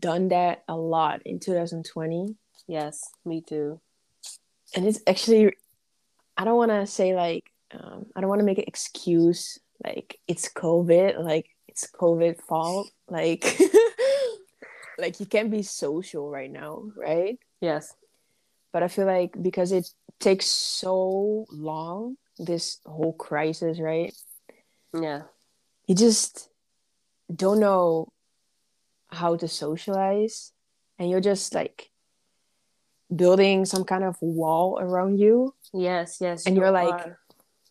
done 0.00 0.28
that 0.28 0.64
a 0.68 0.76
lot 0.76 1.20
in 1.24 1.38
2020 1.38 2.36
Yes, 2.66 3.00
me 3.24 3.42
too. 3.42 3.80
And 4.74 4.86
it's 4.86 5.00
actually 5.06 5.52
i 6.36 6.44
don't 6.44 6.56
want 6.56 6.70
to 6.70 6.86
say 6.86 7.14
like 7.14 7.50
um, 7.72 8.06
i 8.16 8.20
don't 8.20 8.28
want 8.28 8.40
to 8.40 8.44
make 8.46 8.58
an 8.58 8.64
excuse 8.66 9.58
like 9.84 10.18
it's 10.28 10.48
covid 10.48 11.22
like 11.22 11.46
it's 11.68 11.86
covid 11.90 12.40
fault 12.40 12.90
like 13.08 13.44
like 14.98 15.18
you 15.20 15.26
can't 15.26 15.50
be 15.50 15.62
social 15.62 16.30
right 16.30 16.50
now 16.50 16.84
right 16.96 17.38
Yes. 17.60 17.94
but 18.72 18.82
i 18.82 18.88
feel 18.88 19.06
like 19.06 19.34
because 19.42 19.72
it 19.72 19.88
takes 20.20 20.46
so 20.46 21.44
long 21.50 22.16
this 22.38 22.78
whole 22.86 23.12
crisis 23.12 23.78
right 23.80 24.14
Yeah. 24.92 25.22
you 25.86 25.94
just 25.94 26.48
don't 27.34 27.58
know 27.60 28.12
how 29.08 29.36
to 29.36 29.48
socialize 29.48 30.52
and 30.98 31.10
you're 31.10 31.20
just 31.20 31.54
like 31.54 31.90
building 33.16 33.64
some 33.64 33.84
kind 33.84 34.04
of 34.04 34.16
wall 34.20 34.78
around 34.80 35.18
you 35.18 35.54
Yes, 35.72 36.18
yes. 36.20 36.46
And 36.46 36.54
you 36.56 36.62
you're 36.62 36.70
like- 36.70 36.92
are. 36.94 37.18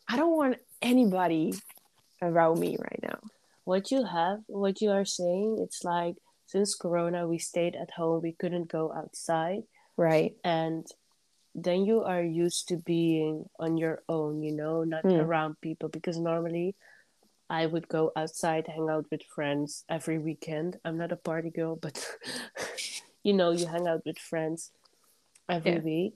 i 0.09 0.15
don't 0.17 0.35
want 0.35 0.57
anybody 0.81 1.53
around 2.21 2.59
me 2.59 2.77
right 2.79 2.99
now 3.03 3.19
what 3.65 3.91
you 3.91 4.03
have, 4.03 4.39
what 4.47 4.81
you 4.81 4.89
are 4.91 5.05
saying, 5.05 5.49
it's 5.63 5.85
like 5.85 6.15
since 6.47 6.75
Corona, 6.75 7.25
we 7.27 7.37
stayed 7.39 7.75
at 7.83 7.91
home, 7.91 8.21
we 8.21 8.33
couldn't 8.41 8.67
go 8.67 8.91
outside, 8.93 9.61
right 9.95 10.35
and 10.43 10.85
then 11.55 11.85
you 11.85 12.03
are 12.03 12.21
used 12.23 12.67
to 12.69 12.75
being 12.77 13.45
on 13.59 13.77
your 13.77 14.01
own, 14.09 14.41
you 14.43 14.51
know, 14.61 14.83
not 14.83 15.03
Mm. 15.05 15.21
around 15.23 15.53
people. 15.61 15.87
Because 15.87 16.17
normally 16.17 16.75
I 17.49 17.67
would 17.67 17.87
go 17.87 18.11
outside, 18.17 18.65
hang 18.67 18.89
out 18.89 19.05
with 19.11 19.21
friends 19.35 19.85
every 19.87 20.17
weekend. 20.17 20.79
I'm 20.83 20.97
not 20.97 21.11
a 21.13 21.15
party 21.29 21.51
girl, 21.51 21.75
but 21.85 21.95
you 23.23 23.33
know, 23.33 23.51
you 23.51 23.65
hang 23.67 23.87
out 23.87 24.01
with 24.05 24.17
friends 24.17 24.71
every 25.49 25.73
Yeah. 25.73 25.79
week. 25.79 26.13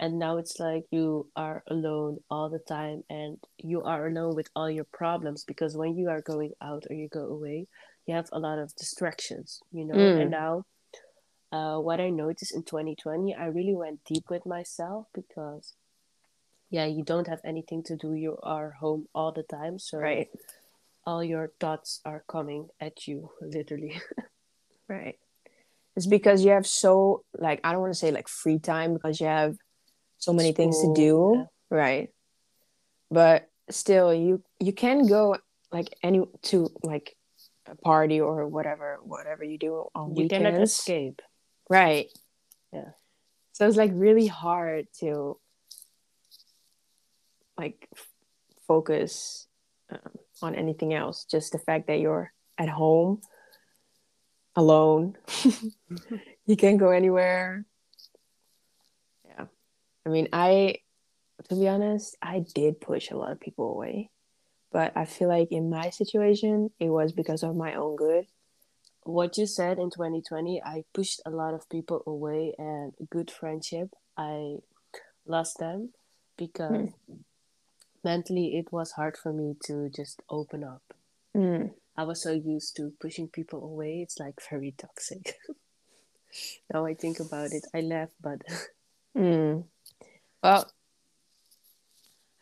And 0.00 0.18
now 0.18 0.38
it's 0.38 0.58
like 0.58 0.84
you 0.90 1.30
are 1.36 1.62
alone 1.68 2.18
all 2.30 2.50
the 2.50 2.58
time 2.58 3.04
and 3.08 3.38
you 3.58 3.82
are 3.82 4.06
alone 4.08 4.34
with 4.34 4.48
all 4.56 4.70
your 4.70 4.84
problems 4.92 5.44
because 5.44 5.76
when 5.76 5.96
you 5.96 6.08
are 6.10 6.20
going 6.20 6.52
out 6.60 6.84
or 6.90 6.94
you 6.94 7.08
go 7.08 7.26
away, 7.26 7.68
you 8.06 8.14
have 8.14 8.28
a 8.32 8.38
lot 8.38 8.58
of 8.58 8.74
distractions, 8.76 9.60
you 9.72 9.84
know. 9.84 9.94
Mm. 9.96 10.20
And 10.22 10.30
now, 10.30 10.64
uh, 11.52 11.78
what 11.78 12.00
I 12.00 12.10
noticed 12.10 12.54
in 12.54 12.64
2020, 12.64 13.34
I 13.34 13.46
really 13.46 13.74
went 13.74 14.04
deep 14.04 14.28
with 14.30 14.44
myself 14.46 15.06
because, 15.14 15.74
yeah, 16.70 16.86
you 16.86 17.04
don't 17.04 17.28
have 17.28 17.40
anything 17.44 17.82
to 17.84 17.96
do. 17.96 18.14
You 18.14 18.38
are 18.42 18.72
home 18.72 19.08
all 19.14 19.32
the 19.32 19.44
time. 19.44 19.78
So 19.78 19.98
Right. 19.98 20.28
all 21.06 21.22
your 21.22 21.52
thoughts 21.60 22.00
are 22.04 22.24
coming 22.28 22.68
at 22.80 23.06
you, 23.06 23.30
literally. 23.40 24.00
Right. 24.88 25.18
It's 25.96 26.06
because 26.06 26.44
you 26.44 26.50
have 26.50 26.66
so 26.66 27.24
like 27.38 27.60
I 27.62 27.72
don't 27.72 27.80
want 27.80 27.92
to 27.92 27.98
say 27.98 28.10
like 28.10 28.28
free 28.28 28.58
time 28.58 28.94
because 28.94 29.20
you 29.20 29.26
have 29.26 29.56
so 30.18 30.32
many 30.32 30.52
things 30.52 30.80
to 30.80 30.92
do. 30.94 31.34
yeah. 31.36 31.76
Right. 31.76 32.08
But 33.10 33.48
still 33.70 34.12
you 34.12 34.42
you 34.58 34.72
can 34.72 35.06
go 35.06 35.36
like 35.70 35.94
any 36.02 36.22
to 36.42 36.70
like 36.82 37.16
a 37.66 37.74
party 37.76 38.20
or 38.20 38.46
whatever 38.46 38.98
whatever 39.02 39.44
you 39.44 39.58
do 39.58 39.84
on 39.94 40.16
You 40.16 40.28
cannot 40.28 40.60
escape. 40.60 41.22
Right. 41.70 42.08
Yeah. 42.72 42.90
So 43.52 43.66
it's 43.68 43.76
like 43.76 43.92
really 43.94 44.26
hard 44.26 44.86
to 45.00 45.38
like 47.56 47.88
f- 47.94 48.08
focus 48.66 49.46
um, 49.90 49.98
on 50.42 50.54
anything 50.56 50.92
else. 50.92 51.24
Just 51.24 51.52
the 51.52 51.58
fact 51.58 51.86
that 51.86 52.00
you're 52.00 52.32
at 52.58 52.68
home 52.68 53.20
alone. 54.56 55.16
you 56.46 56.56
can't 56.56 56.78
go 56.78 56.90
anywhere. 56.90 57.64
Yeah. 59.28 59.46
I 60.06 60.08
mean, 60.08 60.28
I, 60.32 60.76
to 61.48 61.54
be 61.56 61.68
honest, 61.68 62.16
I 62.22 62.44
did 62.54 62.80
push 62.80 63.10
a 63.10 63.16
lot 63.16 63.32
of 63.32 63.40
people 63.40 63.70
away. 63.70 64.10
But 64.72 64.96
I 64.96 65.04
feel 65.04 65.28
like 65.28 65.52
in 65.52 65.70
my 65.70 65.90
situation, 65.90 66.70
it 66.80 66.88
was 66.88 67.12
because 67.12 67.42
of 67.42 67.54
my 67.56 67.74
own 67.74 67.96
good. 67.96 68.26
what 69.04 69.36
you 69.36 69.46
said 69.46 69.78
in 69.78 69.90
2020 69.90 70.62
i 70.64 70.82
pushed 70.94 71.20
a 71.26 71.30
lot 71.30 71.52
of 71.52 71.68
people 71.68 72.02
away 72.06 72.54
and 72.56 72.92
good 73.10 73.30
friendship 73.30 73.90
i 74.16 74.56
lost 75.26 75.58
them 75.58 75.92
because 76.38 76.88
mentally 78.02 78.56
it 78.56 78.72
was 78.72 78.92
hard 78.92 79.14
for 79.16 79.32
me 79.32 79.54
to 79.66 79.90
just 79.94 80.22
open 80.30 80.64
up 80.64 80.82
Mm. 81.36 81.74
I 81.96 82.02
was 82.02 82.22
so 82.22 82.32
used 82.32 82.76
to 82.76 82.92
pushing 83.00 83.28
people 83.28 83.62
away 83.64 84.00
it's 84.02 84.18
like 84.18 84.34
very 84.50 84.74
toxic 84.78 85.36
now 86.72 86.84
i 86.86 86.94
think 86.94 87.20
about 87.20 87.52
it 87.52 87.64
i 87.74 87.80
laugh 87.80 88.10
but 88.20 88.40
Mm. 89.16 89.64
Well, 90.42 90.72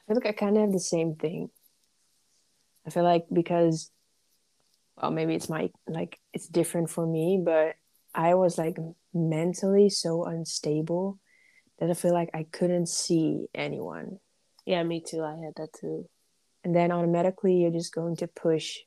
I 0.00 0.04
feel 0.06 0.16
like 0.16 0.26
I 0.26 0.32
kind 0.32 0.56
of 0.56 0.62
have 0.62 0.72
the 0.72 0.80
same 0.80 1.14
thing. 1.16 1.50
I 2.86 2.90
feel 2.90 3.04
like 3.04 3.26
because, 3.32 3.90
well, 4.96 5.10
maybe 5.10 5.34
it's 5.34 5.48
my, 5.48 5.70
like, 5.86 6.18
it's 6.32 6.48
different 6.48 6.90
for 6.90 7.06
me, 7.06 7.40
but 7.44 7.76
I 8.14 8.34
was 8.34 8.58
like 8.58 8.76
mentally 9.14 9.88
so 9.90 10.24
unstable 10.24 11.18
that 11.78 11.90
I 11.90 11.94
feel 11.94 12.14
like 12.14 12.30
I 12.34 12.44
couldn't 12.50 12.88
see 12.88 13.46
anyone. 13.54 14.18
yeah 14.66 14.82
me 14.82 15.02
too 15.02 15.22
i 15.22 15.32
had 15.44 15.54
that 15.56 15.72
too 15.78 16.08
And 16.64 16.74
then 16.74 16.92
automatically 16.92 17.56
you're 17.56 17.70
just 17.72 17.94
going 17.94 18.16
to 18.16 18.26
push 18.28 18.78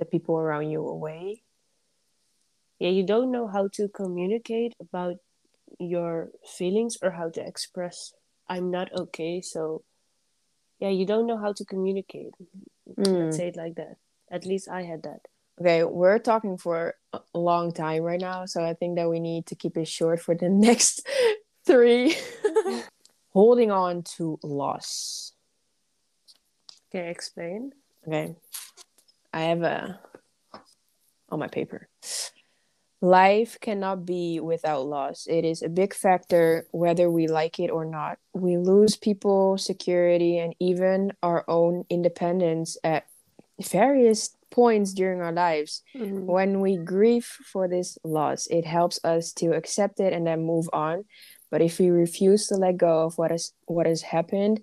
the 0.00 0.04
people 0.04 0.36
around 0.36 0.68
you 0.70 0.82
away. 0.96 1.42
yeah 2.80 2.88
you 2.98 3.04
don't 3.06 3.30
know 3.30 3.46
how 3.46 3.68
to 3.76 3.88
communicate 3.88 4.74
about 4.80 5.16
your 5.78 6.30
feelings 6.56 6.96
or 7.02 7.10
how 7.18 7.28
to 7.36 7.40
express 7.50 8.12
i'm 8.48 8.70
not 8.70 8.88
okay 9.02 9.40
so 9.40 9.82
yeah 10.80 10.88
you 10.88 11.04
don't 11.06 11.26
know 11.30 11.38
how 11.38 11.52
to 11.52 11.64
communicate 11.64 12.32
Mm. 12.98 13.20
let's 13.20 13.36
say 13.36 13.46
it 13.48 13.56
like 13.56 13.76
that 13.76 13.96
at 14.36 14.44
least 14.44 14.68
i 14.68 14.82
had 14.82 15.02
that 15.04 15.20
Okay, 15.60 15.84
we're 15.84 16.18
talking 16.18 16.56
for 16.56 16.94
a 17.12 17.20
long 17.34 17.70
time 17.70 18.02
right 18.02 18.18
now, 18.20 18.46
so 18.46 18.64
I 18.64 18.72
think 18.72 18.96
that 18.96 19.10
we 19.12 19.20
need 19.20 19.44
to 19.52 19.54
keep 19.54 19.76
it 19.76 19.86
short 19.86 20.18
for 20.24 20.34
the 20.34 20.48
next 20.68 21.06
three. 21.66 22.16
Holding 23.36 23.70
on 23.70 24.02
to 24.16 24.38
loss. 24.42 25.34
can 26.90 27.04
you 27.04 27.10
explain 27.10 27.72
Okay, 28.08 28.34
I 29.32 29.42
have 29.42 29.62
a 29.62 30.00
on 31.28 31.38
my 31.38 31.48
paper. 31.48 31.88
Life 33.02 33.58
cannot 33.60 34.04
be 34.04 34.40
without 34.40 34.86
loss. 34.86 35.26
It 35.26 35.44
is 35.44 35.62
a 35.62 35.70
big 35.70 35.94
factor 35.94 36.66
whether 36.70 37.10
we 37.10 37.28
like 37.28 37.58
it 37.58 37.70
or 37.70 37.84
not. 37.84 38.18
We 38.34 38.58
lose 38.58 38.96
people, 38.96 39.56
security, 39.56 40.38
and 40.38 40.54
even 40.60 41.12
our 41.22 41.44
own 41.48 41.84
independence 41.88 42.76
at 42.84 43.06
various 43.62 44.36
points 44.50 44.92
during 44.92 45.22
our 45.22 45.32
lives. 45.32 45.82
Mm-hmm. 45.96 46.26
When 46.26 46.60
we 46.60 46.76
grieve 46.76 47.24
for 47.24 47.68
this 47.68 47.96
loss, 48.04 48.46
it 48.48 48.66
helps 48.66 49.00
us 49.02 49.32
to 49.34 49.52
accept 49.52 50.00
it 50.00 50.12
and 50.12 50.26
then 50.26 50.44
move 50.44 50.68
on. 50.72 51.04
But 51.50 51.62
if 51.62 51.78
we 51.78 51.88
refuse 51.88 52.48
to 52.48 52.56
let 52.56 52.76
go 52.76 53.06
of 53.06 53.16
what 53.16 53.30
has 53.30 53.52
what 53.64 53.86
has 53.86 54.02
happened, 54.02 54.60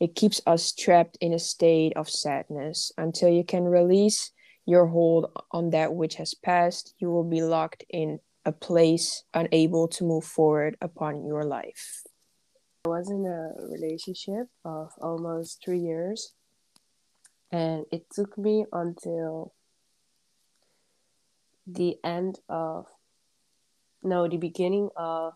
it 0.00 0.14
keeps 0.14 0.40
us 0.46 0.72
trapped 0.72 1.18
in 1.20 1.34
a 1.34 1.38
state 1.38 1.92
of 1.94 2.08
sadness. 2.08 2.90
Until 2.96 3.28
you 3.28 3.44
can 3.44 3.64
release 3.64 4.32
your 4.66 4.86
hold 4.86 5.30
on 5.52 5.70
that 5.70 5.94
which 5.94 6.14
has 6.14 6.34
passed, 6.34 6.94
you 6.98 7.10
will 7.10 7.24
be 7.24 7.42
locked 7.42 7.84
in 7.90 8.18
a 8.46 8.52
place 8.52 9.24
unable 9.34 9.86
to 9.86 10.04
move 10.04 10.24
forward 10.24 10.76
upon 10.80 11.26
your 11.26 11.44
life. 11.44 12.02
I 12.86 12.88
was 12.88 13.10
in 13.10 13.26
a 13.26 13.52
relationship 13.68 14.46
of 14.64 14.92
almost 14.98 15.62
three 15.62 15.80
years, 15.80 16.32
and 17.52 17.84
it 17.92 18.06
took 18.10 18.38
me 18.38 18.64
until 18.72 19.52
the 21.66 21.96
end 22.02 22.38
of 22.48 22.86
no, 24.02 24.26
the 24.26 24.38
beginning 24.38 24.88
of 24.96 25.34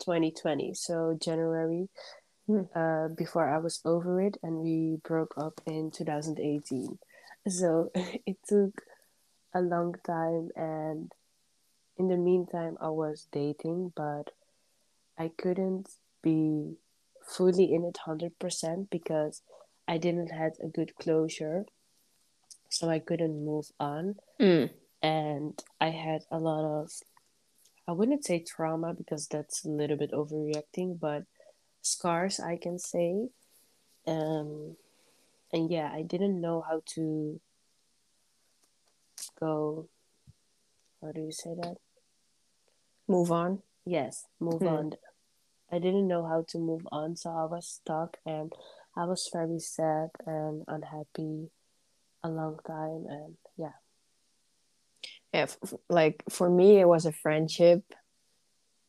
2020, 0.00 0.72
so 0.72 1.18
January, 1.20 1.90
Hmm. 2.46 2.62
uh, 2.76 3.08
before 3.08 3.48
I 3.48 3.58
was 3.58 3.80
over 3.84 4.20
it, 4.20 4.36
and 4.42 4.58
we 4.58 4.98
broke 5.02 5.34
up 5.36 5.60
in 5.66 5.90
2018. 5.90 6.98
So 7.48 7.90
it 7.94 8.36
took 8.46 8.82
a 9.52 9.60
long 9.60 9.96
time, 10.06 10.50
and 10.54 11.10
in 11.98 12.08
the 12.08 12.16
meantime, 12.16 12.76
I 12.80 12.90
was 12.90 13.26
dating, 13.32 13.92
but 13.96 14.30
I 15.18 15.32
couldn't 15.36 15.88
be 16.22 16.76
fully 17.26 17.74
in 17.74 17.84
it 17.84 17.98
100% 18.06 18.90
because 18.90 19.42
I 19.88 19.98
didn't 19.98 20.30
have 20.30 20.52
a 20.62 20.68
good 20.68 20.94
closure. 20.96 21.66
So 22.68 22.90
I 22.90 22.98
couldn't 22.98 23.44
move 23.44 23.66
on. 23.80 24.16
Mm. 24.40 24.70
And 25.02 25.62
I 25.80 25.90
had 25.90 26.22
a 26.30 26.38
lot 26.38 26.64
of, 26.64 26.90
I 27.88 27.92
wouldn't 27.92 28.24
say 28.24 28.40
trauma 28.40 28.94
because 28.94 29.26
that's 29.26 29.64
a 29.64 29.68
little 29.68 29.96
bit 29.96 30.12
overreacting, 30.12 30.98
but 31.00 31.24
scars, 31.86 32.40
I 32.40 32.56
can 32.56 32.78
say. 32.78 33.28
Um, 34.06 34.76
and 35.52 35.70
yeah, 35.70 35.90
I 35.92 36.02
didn't 36.02 36.40
know 36.40 36.62
how 36.68 36.82
to 36.94 37.40
go, 39.38 39.88
how 41.02 41.12
do 41.12 41.20
you 41.20 41.32
say 41.32 41.54
that? 41.54 41.76
Move 43.08 43.30
on. 43.30 43.62
Yes, 43.84 44.26
move 44.40 44.60
Hmm. 44.60 44.66
on. 44.66 44.92
I 45.70 45.78
didn't 45.78 46.08
know 46.08 46.26
how 46.26 46.44
to 46.48 46.58
move 46.58 46.86
on, 46.92 47.16
so 47.16 47.30
I 47.30 47.44
was 47.44 47.66
stuck 47.68 48.18
and 48.26 48.52
I 48.96 49.04
was 49.04 49.28
very 49.32 49.58
sad 49.58 50.10
and 50.26 50.64
unhappy 50.68 51.50
a 52.22 52.28
long 52.28 52.58
time. 52.66 53.06
And 53.08 53.36
yeah, 53.56 53.78
Yeah, 55.32 55.42
f- 55.42 55.74
like 55.88 56.22
for 56.30 56.48
me, 56.48 56.78
it 56.80 56.88
was 56.88 57.06
a 57.06 57.12
friendship. 57.12 57.82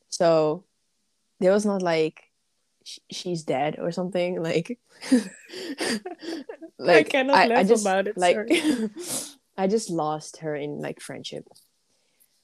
So 0.09 0.65
there 1.39 1.51
was 1.51 1.65
not 1.65 1.81
like 1.81 2.26
she's 3.11 3.43
dead 3.43 3.77
or 3.79 3.91
something. 3.91 4.41
Like, 4.41 4.79
like 6.77 7.09
cannot 7.09 7.35
I, 7.35 7.43
I 7.43 7.47
laugh 7.47 7.67
just 7.67 7.83
about 7.83 8.07
it, 8.07 8.17
like 8.17 8.35
sorry. 8.35 8.89
I 9.57 9.67
just 9.67 9.89
lost 9.89 10.37
her 10.37 10.55
in 10.55 10.79
like 10.79 11.01
friendship. 11.01 11.45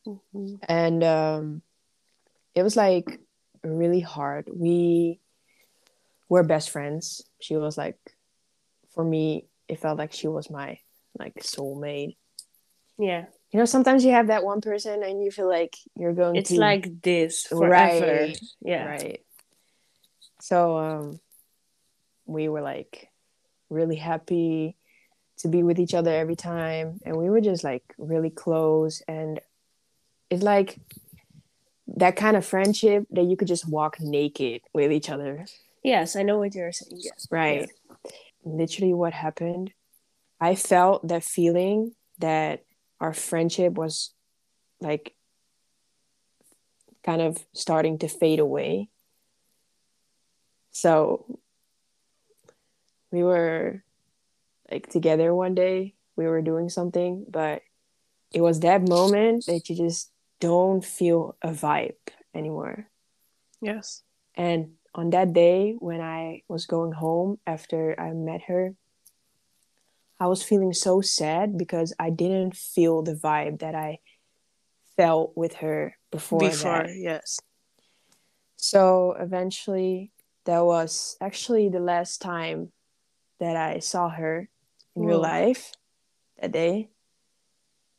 Mhm. 0.08 0.60
and 0.68 1.04
um 1.04 1.62
it 2.56 2.62
was 2.62 2.76
like 2.76 3.22
really 3.64 4.02
hard 4.02 4.50
we 4.54 5.22
were 6.28 6.44
best 6.44 6.72
friends 6.72 7.24
she 7.40 7.56
was 7.56 7.78
like 7.78 7.96
for 8.94 9.04
me 9.04 9.48
it 9.70 9.80
felt 9.80 9.98
like 9.98 10.12
she 10.12 10.28
was 10.28 10.50
my 10.50 10.78
like 11.18 11.36
soulmate 11.40 12.18
yeah, 13.00 13.26
you 13.52 13.60
know 13.60 13.66
sometimes 13.66 14.04
you 14.04 14.12
have 14.12 14.28
that 14.28 14.44
one 14.44 14.60
person 14.62 15.04
and 15.04 15.24
you 15.24 15.32
feel 15.32 15.48
like 15.48 15.78
you're 15.96 16.14
going 16.14 16.36
it's 16.36 16.50
to 16.52 16.60
like 16.60 17.02
this 17.02 17.48
forever. 17.48 18.28
Right. 18.28 18.38
Yeah, 18.62 18.86
right 18.86 19.24
So 20.44 20.78
um, 20.78 21.22
we 22.26 22.50
were 22.50 22.60
like 22.60 23.08
really 23.70 23.96
happy 23.96 24.76
to 25.38 25.48
be 25.48 25.64
with 25.64 25.80
each 25.80 25.94
other 25.94 26.14
every 26.14 26.36
time, 26.36 27.00
and 27.06 27.16
we 27.16 27.30
were 27.30 27.40
just 27.40 27.64
like 27.64 27.82
really 27.98 28.30
close. 28.30 29.02
And 29.08 29.40
it's 30.30 30.44
like 30.44 30.78
that 31.96 32.18
kind 32.18 32.36
of 32.36 32.46
friendship 32.46 33.06
that 33.12 33.24
you 33.24 33.38
could 33.38 33.48
just 33.48 33.70
walk 33.70 34.02
naked 34.02 34.64
with 34.74 34.92
each 34.92 35.10
other. 35.10 35.46
Yes, 35.82 36.18
I 36.18 36.24
know 36.24 36.40
what 36.40 36.54
you're 36.54 36.74
saying. 36.74 37.00
Yes. 37.02 37.26
Right. 37.32 37.70
Literally, 38.44 38.94
what 38.94 39.14
happened, 39.14 39.72
I 40.42 40.56
felt 40.56 41.08
that 41.08 41.24
feeling 41.24 41.96
that 42.20 42.66
our 43.00 43.14
friendship 43.14 43.76
was 43.76 44.14
like 44.82 45.16
kind 47.06 47.22
of 47.22 47.38
starting 47.54 47.98
to 48.00 48.10
fade 48.10 48.40
away. 48.40 48.90
So 50.74 51.40
we 53.12 53.24
were 53.24 53.84
like 54.70 54.90
together 54.90 55.34
one 55.34 55.56
day, 55.56 55.94
we 56.18 56.26
were 56.26 56.42
doing 56.42 56.68
something, 56.68 57.26
but 57.30 57.62
it 58.32 58.42
was 58.42 58.60
that 58.62 58.88
moment 58.88 59.46
that 59.46 59.70
you 59.70 59.76
just 59.76 60.12
don't 60.40 60.84
feel 60.84 61.38
a 61.42 61.50
vibe 61.50 61.96
anymore. 62.34 62.90
Yes. 63.62 64.02
And 64.36 64.74
on 64.96 65.12
that 65.12 65.32
day 65.32 65.76
when 65.80 66.02
I 66.02 66.42
was 66.48 66.66
going 66.66 66.92
home 66.92 67.38
after 67.46 68.00
I 68.00 68.12
met 68.12 68.42
her, 68.48 68.76
I 70.20 70.26
was 70.26 70.42
feeling 70.42 70.74
so 70.74 71.02
sad 71.02 71.58
because 71.58 71.94
I 72.00 72.10
didn't 72.10 72.56
feel 72.56 73.04
the 73.04 73.14
vibe 73.14 73.60
that 73.60 73.76
I 73.76 74.00
felt 74.98 75.34
with 75.36 75.56
her 75.56 75.98
before. 76.12 76.40
Before, 76.40 76.84
that. 76.84 76.96
yes. 76.96 77.40
So 78.56 79.16
eventually, 79.20 80.13
that 80.46 80.66
was 80.66 81.18
actually 81.22 81.70
the 81.70 81.80
last 81.80 82.22
time 82.22 82.72
that 83.40 83.56
I 83.56 83.80
saw 83.80 84.10
her 84.10 84.50
in 84.96 85.04
real 85.04 85.22
life 85.22 85.72
that 86.42 86.52
day. 86.52 86.90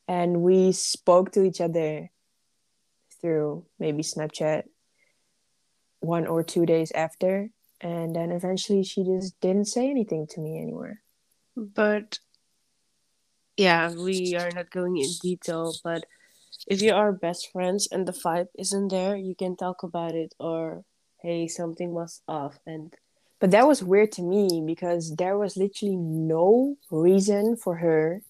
And 0.07 0.42
we 0.42 0.72
spoke 0.72 1.33
to 1.33 1.42
each 1.42 1.61
other 1.61 2.11
through 3.20 3.64
maybe 3.78 4.02
Snapchat 4.02 4.64
one 6.00 6.26
or 6.26 6.42
two 6.42 6.66
days 6.66 6.92
after. 6.92 7.50
And 7.80 8.14
then 8.14 8.30
eventually 8.30 8.85
she 8.85 9.04
just 9.04 9.40
didn't 9.40 9.66
say 9.66 9.90
anything 9.90 10.26
to 10.30 10.40
me 10.40 10.61
anymore. 10.61 11.00
But 11.57 12.18
yeah, 13.57 13.92
we 13.92 14.35
are 14.37 14.50
not 14.50 14.70
going 14.70 14.96
in 14.96 15.09
detail, 15.22 15.74
but 15.83 16.04
if 16.66 16.83
you 16.83 16.92
are 16.92 17.12
best 17.12 17.50
friends 17.52 17.88
and 17.90 18.07
the 18.07 18.12
vibe 18.12 18.48
isn't 18.59 18.88
there, 18.88 19.16
you 19.16 19.35
can 19.35 19.57
talk 19.57 19.83
about 19.83 20.14
it 20.14 20.35
or 20.38 20.85
hey, 21.24 21.48
something 21.48 21.90
was 21.90 22.20
off 22.28 22.58
and 22.66 22.92
But 23.40 23.50
that 23.50 23.66
was 23.66 23.82
weird 23.82 24.12
to 24.12 24.22
me 24.22 24.62
because 24.64 25.16
there 25.16 25.37
was 25.37 25.56
literally 25.56 25.96
no 25.96 26.76
reason 26.90 27.56
for 27.56 27.74
her 27.84 28.22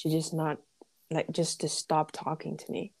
to 0.00 0.06
just 0.10 0.32
not, 0.32 0.58
like, 1.10 1.28
just 1.32 1.60
to 1.62 1.68
stop 1.68 2.12
talking 2.12 2.56
to 2.56 2.66
me. 2.70 2.92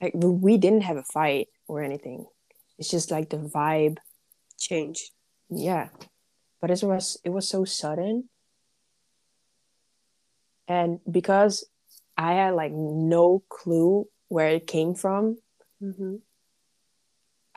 Like, 0.00 0.12
we 0.14 0.56
didn't 0.56 0.86
have 0.88 0.96
a 1.00 1.02
fight 1.02 1.48
or 1.66 1.82
anything. 1.82 2.26
It's 2.78 2.90
just 2.90 3.10
like 3.10 3.28
the 3.30 3.38
vibe 3.38 3.98
changed. 4.58 5.10
yeah 5.50 5.88
but 6.60 6.70
it 6.70 6.82
was 6.82 7.16
it 7.24 7.30
was 7.30 7.46
so 7.48 7.64
sudden 7.64 8.28
and 10.66 10.98
because 11.10 11.64
i 12.16 12.34
had 12.34 12.54
like 12.54 12.72
no 12.72 13.42
clue 13.48 14.06
where 14.28 14.48
it 14.50 14.66
came 14.66 14.94
from 14.94 15.38
Mm-hmm. 15.80 16.16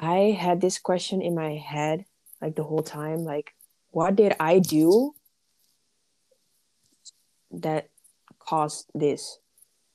I 0.02 0.36
had 0.38 0.60
this 0.60 0.80
question 0.80 1.22
in 1.22 1.34
my 1.36 1.56
head 1.56 2.04
like 2.42 2.56
the 2.56 2.64
whole 2.64 2.84
time 2.84 3.20
like 3.24 3.54
what 3.92 4.16
did 4.16 4.36
i 4.40 4.60
do 4.60 5.14
that 7.52 7.90
caused 8.40 8.90
this 8.94 9.40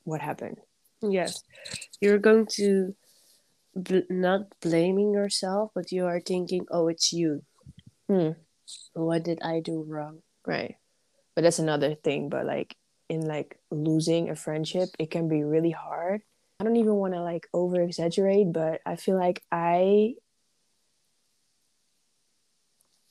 what 0.04 0.20
happened 0.20 0.58
Yes, 1.02 1.42
you're 2.00 2.18
going 2.18 2.46
to 2.56 2.96
bl- 3.74 4.08
not 4.08 4.48
blaming 4.62 5.12
yourself, 5.12 5.70
but 5.74 5.92
you 5.92 6.06
are 6.06 6.20
thinking, 6.20 6.64
oh, 6.70 6.88
it's 6.88 7.12
you. 7.12 7.42
Hmm. 8.08 8.30
What 8.94 9.22
did 9.22 9.40
I 9.42 9.60
do 9.60 9.84
wrong? 9.86 10.22
right 10.46 10.76
but 11.34 11.42
that's 11.42 11.58
another 11.58 11.94
thing 11.94 12.28
but 12.28 12.46
like 12.46 12.76
in 13.08 13.20
like 13.26 13.58
losing 13.70 14.30
a 14.30 14.36
friendship 14.36 14.88
it 14.98 15.10
can 15.10 15.28
be 15.28 15.42
really 15.42 15.72
hard 15.72 16.22
i 16.58 16.64
don't 16.64 16.76
even 16.76 16.94
want 16.94 17.14
to 17.14 17.20
like 17.22 17.46
over 17.52 17.80
exaggerate 17.82 18.52
but 18.52 18.80
i 18.86 18.96
feel 18.96 19.16
like 19.16 19.42
i 19.52 20.14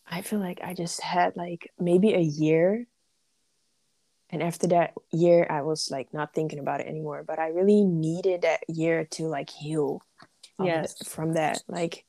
i 0.07 0.21
feel 0.21 0.39
like 0.39 0.59
i 0.63 0.73
just 0.73 1.01
had 1.01 1.35
like 1.37 1.71
maybe 1.79 2.13
a 2.13 2.19
year 2.19 2.85
and 4.29 4.41
after 4.41 4.67
that 4.67 4.93
year 5.11 5.45
i 5.49 5.61
was 5.61 5.89
like 5.91 6.13
not 6.13 6.33
thinking 6.33 6.59
about 6.59 6.79
it 6.81 6.87
anymore 6.87 7.23
but 7.25 7.39
i 7.39 7.47
really 7.49 7.83
needed 7.83 8.41
that 8.41 8.61
year 8.67 9.05
to 9.05 9.27
like 9.27 9.49
heal 9.49 10.01
of 10.59 10.65
Yes. 10.67 10.95
from 11.07 11.33
that 11.33 11.61
like 11.67 12.05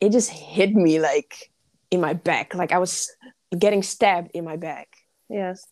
it 0.00 0.10
just 0.10 0.30
hit 0.30 0.72
me 0.74 0.98
like 0.98 1.50
in 1.90 2.00
my 2.00 2.14
back 2.14 2.54
like 2.54 2.72
i 2.72 2.78
was 2.78 3.10
getting 3.56 3.82
stabbed 3.82 4.30
in 4.34 4.44
my 4.44 4.56
back 4.56 4.88
Yes. 5.28 5.64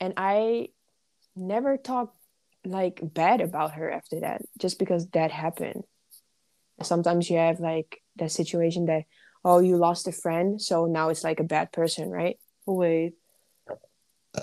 and 0.00 0.12
i 0.16 0.68
never 1.36 1.76
talked 1.78 2.16
like 2.64 3.00
bad 3.02 3.40
about 3.40 3.72
her 3.72 3.90
after 3.90 4.20
that 4.20 4.42
just 4.58 4.78
because 4.78 5.08
that 5.10 5.30
happened 5.30 5.84
sometimes 6.82 7.28
you 7.30 7.36
have 7.36 7.60
like 7.60 8.00
that 8.16 8.30
situation 8.30 8.86
that 8.86 9.04
oh 9.44 9.58
you 9.58 9.76
lost 9.76 10.06
a 10.08 10.12
friend 10.12 10.60
so 10.60 10.86
now 10.86 11.08
it's 11.08 11.24
like 11.24 11.40
a 11.40 11.44
bad 11.44 11.72
person 11.72 12.10
right 12.10 12.38
Wait. 12.66 13.14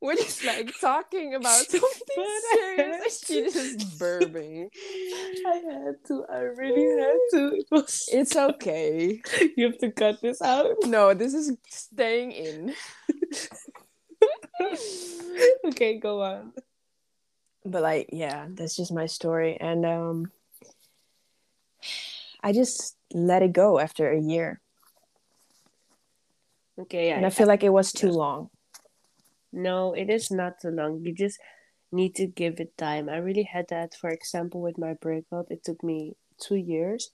we're 0.00 0.14
just 0.16 0.44
like 0.44 0.72
talking 0.80 1.34
about 1.34 1.64
something 1.68 2.40
serious 2.52 3.24
she's 3.24 3.52
just 3.54 3.98
burping 3.98 4.68
I 5.46 5.56
had 5.70 6.04
to. 6.08 6.24
I 6.30 6.38
really 6.38 7.00
had 7.00 7.18
to. 7.32 7.54
It 7.56 7.66
was. 7.70 8.08
it's 8.12 8.34
okay 8.36 9.20
You 9.56 9.66
have 9.66 9.78
to 9.78 9.90
cut 9.90 10.20
this 10.22 10.40
out. 10.42 10.76
no 10.84 11.14
this 11.14 11.34
is 11.34 11.52
staying 11.68 12.32
in 12.32 12.74
okay, 15.66 15.98
go 15.98 16.22
on. 16.22 16.52
but 17.64 17.82
like 17.82 18.08
yeah 18.12 18.46
that's 18.50 18.76
just 18.76 18.92
my 18.92 19.06
story 19.06 19.56
and 19.60 19.86
um 19.86 20.30
i 22.42 22.52
just 22.52 22.96
let 23.14 23.42
it 23.42 23.52
go 23.52 23.78
after 23.78 24.10
a 24.10 24.20
year 24.20 24.60
Okay, 26.78 27.08
yeah. 27.08 27.16
and 27.16 27.26
i 27.26 27.30
feel 27.30 27.46
like 27.46 27.62
it 27.62 27.72
was 27.72 27.92
too 27.92 28.08
yeah. 28.08 28.22
long 28.24 28.50
No, 29.52 29.92
it 29.92 30.08
is 30.08 30.30
not 30.30 30.60
too 30.60 30.70
long. 30.70 31.04
You 31.04 31.12
just 31.12 31.38
need 31.92 32.14
to 32.16 32.26
give 32.26 32.58
it 32.58 32.76
time. 32.78 33.08
I 33.08 33.16
really 33.20 33.44
had 33.44 33.68
that, 33.68 33.94
for 33.94 34.08
example, 34.08 34.60
with 34.62 34.78
my 34.78 34.94
breakup. 34.94 35.50
It 35.50 35.62
took 35.62 35.84
me 35.84 36.16
two 36.40 36.56
years, 36.56 37.10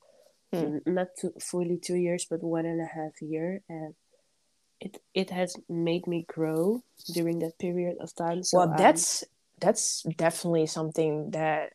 hmm. 0.53 0.79
not 0.87 1.09
two, 1.19 1.33
fully 1.43 1.79
two 1.79 1.97
years, 1.97 2.27
but 2.31 2.43
one 2.43 2.65
and 2.65 2.81
a 2.81 2.87
half 2.87 3.21
year, 3.21 3.61
and 3.69 3.95
it 4.81 5.01
it 5.15 5.31
has 5.31 5.57
made 5.69 6.07
me 6.07 6.25
grow 6.29 6.83
during 7.13 7.39
that 7.41 7.59
period 7.59 7.97
of 8.01 8.15
time. 8.15 8.43
So 8.43 8.59
well 8.59 8.69
um, 8.69 8.77
that's 8.77 9.25
that's 9.61 10.03
definitely 10.17 10.67
something 10.67 11.31
that 11.33 11.73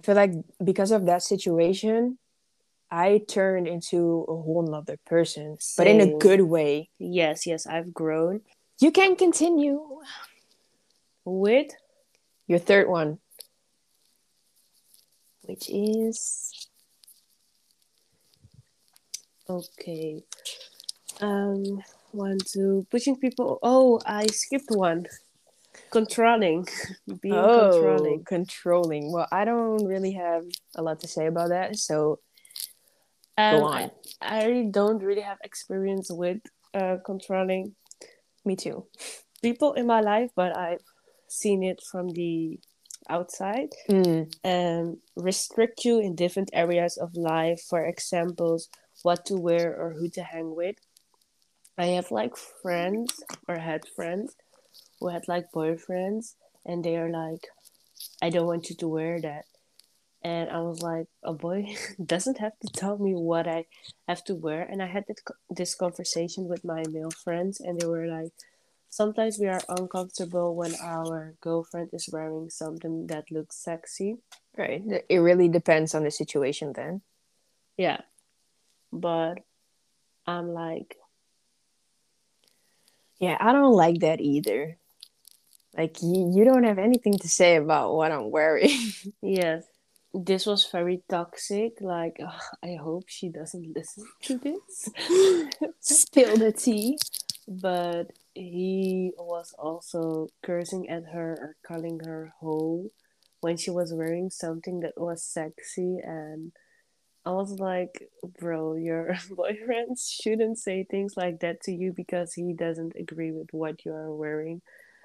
i 0.00 0.02
feel 0.02 0.14
like 0.14 0.32
because 0.64 0.90
of 0.90 1.04
that 1.04 1.22
situation 1.22 2.18
i 2.90 3.20
turned 3.28 3.68
into 3.68 4.24
a 4.28 4.32
whole 4.32 4.66
nother 4.66 4.96
person 5.04 5.58
but 5.76 5.86
in 5.86 6.00
a 6.00 6.14
good 6.18 6.42
way. 6.42 6.88
Yes, 6.98 7.46
yes, 7.46 7.66
I've 7.66 7.92
grown. 7.92 8.40
You 8.80 8.90
can 8.90 9.16
continue. 9.16 10.00
With? 11.24 11.72
Your 12.46 12.58
third 12.58 12.88
one. 12.88 13.18
Which 15.42 15.68
is? 15.68 16.68
Okay. 19.48 20.22
Um, 21.20 21.82
one, 22.12 22.38
two, 22.38 22.86
pushing 22.90 23.16
people. 23.16 23.58
Oh, 23.62 24.00
I 24.06 24.26
skipped 24.26 24.70
one. 24.70 25.06
Controlling, 25.90 26.66
being 27.22 27.34
oh 27.34 27.70
controlling. 27.70 28.24
controlling 28.24 29.12
well 29.12 29.28
i 29.30 29.44
don't 29.44 29.84
really 29.86 30.12
have 30.12 30.44
a 30.74 30.82
lot 30.82 30.98
to 31.00 31.08
say 31.08 31.26
about 31.26 31.48
that 31.50 31.76
so 31.76 32.18
Um, 33.38 33.62
on. 33.62 33.72
I, 33.74 33.90
I 34.20 34.44
really 34.46 34.70
don't 34.70 35.02
really 35.02 35.20
have 35.22 35.38
experience 35.44 36.10
with 36.10 36.38
uh, 36.74 36.96
controlling 37.04 37.74
me 38.44 38.56
too 38.56 38.86
people 39.42 39.74
in 39.74 39.86
my 39.86 40.00
life, 40.00 40.30
but 40.34 40.56
I've 40.56 40.82
seen 41.28 41.62
it 41.62 41.82
from 41.90 42.08
the 42.10 42.58
outside 43.08 43.70
Mm, 43.88 44.32
and 44.44 44.98
restrict 45.16 45.84
you 45.84 46.00
in 46.00 46.14
different 46.16 46.50
areas 46.52 46.96
of 46.96 47.14
life. 47.16 47.60
For 47.68 47.84
examples, 47.84 48.68
what 49.02 49.24
to 49.26 49.36
wear 49.36 49.74
or 49.76 49.92
who 49.94 50.08
to 50.10 50.22
hang 50.22 50.54
with. 50.56 50.76
I 51.78 51.86
have 51.96 52.10
like 52.10 52.36
friends 52.36 53.22
or 53.48 53.58
had 53.58 53.86
friends 53.94 54.34
who 55.00 55.08
had 55.08 55.28
like 55.28 55.52
boyfriends, 55.54 56.34
and 56.64 56.82
they 56.84 56.96
are 56.96 57.10
like, 57.10 57.48
I 58.22 58.30
don't 58.30 58.46
want 58.46 58.70
you 58.70 58.76
to 58.76 58.88
wear 58.88 59.20
that. 59.20 59.44
and 60.22 60.50
I 60.50 60.60
was 60.60 60.82
like, 60.82 61.06
a 61.22 61.32
boy 61.32 61.76
doesn't 62.04 62.38
have 62.38 62.58
to 62.60 62.68
tell 62.68 62.98
me 62.98 63.14
what 63.14 63.46
I 63.46 63.66
have 64.08 64.24
to 64.24 64.34
wear. 64.34 64.62
And 64.62 64.82
I 64.82 64.86
had 64.86 65.04
this, 65.06 65.22
this 65.50 65.74
conversation 65.74 66.48
with 66.48 66.64
my 66.64 66.82
male 66.90 67.10
friends, 67.12 67.60
and 67.60 67.80
they 67.80 67.86
were 67.86 68.06
like, 68.06 68.32
sometimes 68.90 69.38
we 69.38 69.46
are 69.46 69.60
uncomfortable 69.68 70.56
when 70.56 70.74
our 70.82 71.34
girlfriend 71.40 71.90
is 71.92 72.08
wearing 72.12 72.50
something 72.50 73.06
that 73.08 73.30
looks 73.30 73.56
sexy. 73.56 74.18
Right. 74.56 74.82
It 75.08 75.18
really 75.18 75.48
depends 75.48 75.94
on 75.94 76.02
the 76.04 76.10
situation 76.10 76.72
then. 76.74 77.02
Yeah. 77.76 78.00
But 78.92 79.40
I'm 80.26 80.48
like, 80.48 80.96
yeah, 83.18 83.36
I 83.40 83.52
don't 83.52 83.72
like 83.74 84.00
that 84.00 84.20
either. 84.20 84.78
Like 85.76 86.02
you, 86.02 86.32
you 86.34 86.44
don't 86.44 86.64
have 86.64 86.78
anything 86.78 87.18
to 87.18 87.28
say 87.28 87.56
about 87.56 87.94
what 87.94 88.12
I'm 88.12 88.30
wearing. 88.30 88.70
yes. 89.22 89.64
This 90.14 90.46
was 90.46 90.64
very 90.64 91.02
toxic. 91.08 91.78
Like, 91.80 92.16
ugh, 92.22 92.42
I 92.62 92.76
hope 92.80 93.04
she 93.08 93.28
doesn't 93.28 93.76
listen 93.76 94.06
to 94.22 94.38
this. 94.38 94.88
Spill 95.80 96.36
the 96.36 96.52
tea. 96.52 96.98
But 97.48 98.12
he 98.34 99.12
was 99.18 99.54
also 99.58 100.28
cursing 100.42 100.88
at 100.88 101.04
her 101.12 101.32
or 101.40 101.56
calling 101.66 102.00
her 102.04 102.32
hoe 102.40 102.90
when 103.40 103.56
she 103.56 103.70
was 103.70 103.92
wearing 103.92 104.30
something 104.30 104.80
that 104.80 104.94
was 104.96 105.22
sexy 105.22 105.98
and 106.02 106.52
I 107.26 107.30
was 107.30 107.58
like, 107.58 108.08
bro, 108.38 108.76
your 108.76 109.16
boyfriend 109.30 109.98
shouldn't 109.98 110.58
say 110.60 110.84
things 110.84 111.16
like 111.16 111.40
that 111.40 111.60
to 111.64 111.72
you 111.72 111.92
because 111.92 112.32
he 112.32 112.52
doesn't 112.52 112.94
agree 112.96 113.32
with 113.32 113.52
what 113.52 113.84
you 113.84 113.92
are 113.92 114.14
wearing. 114.14 114.62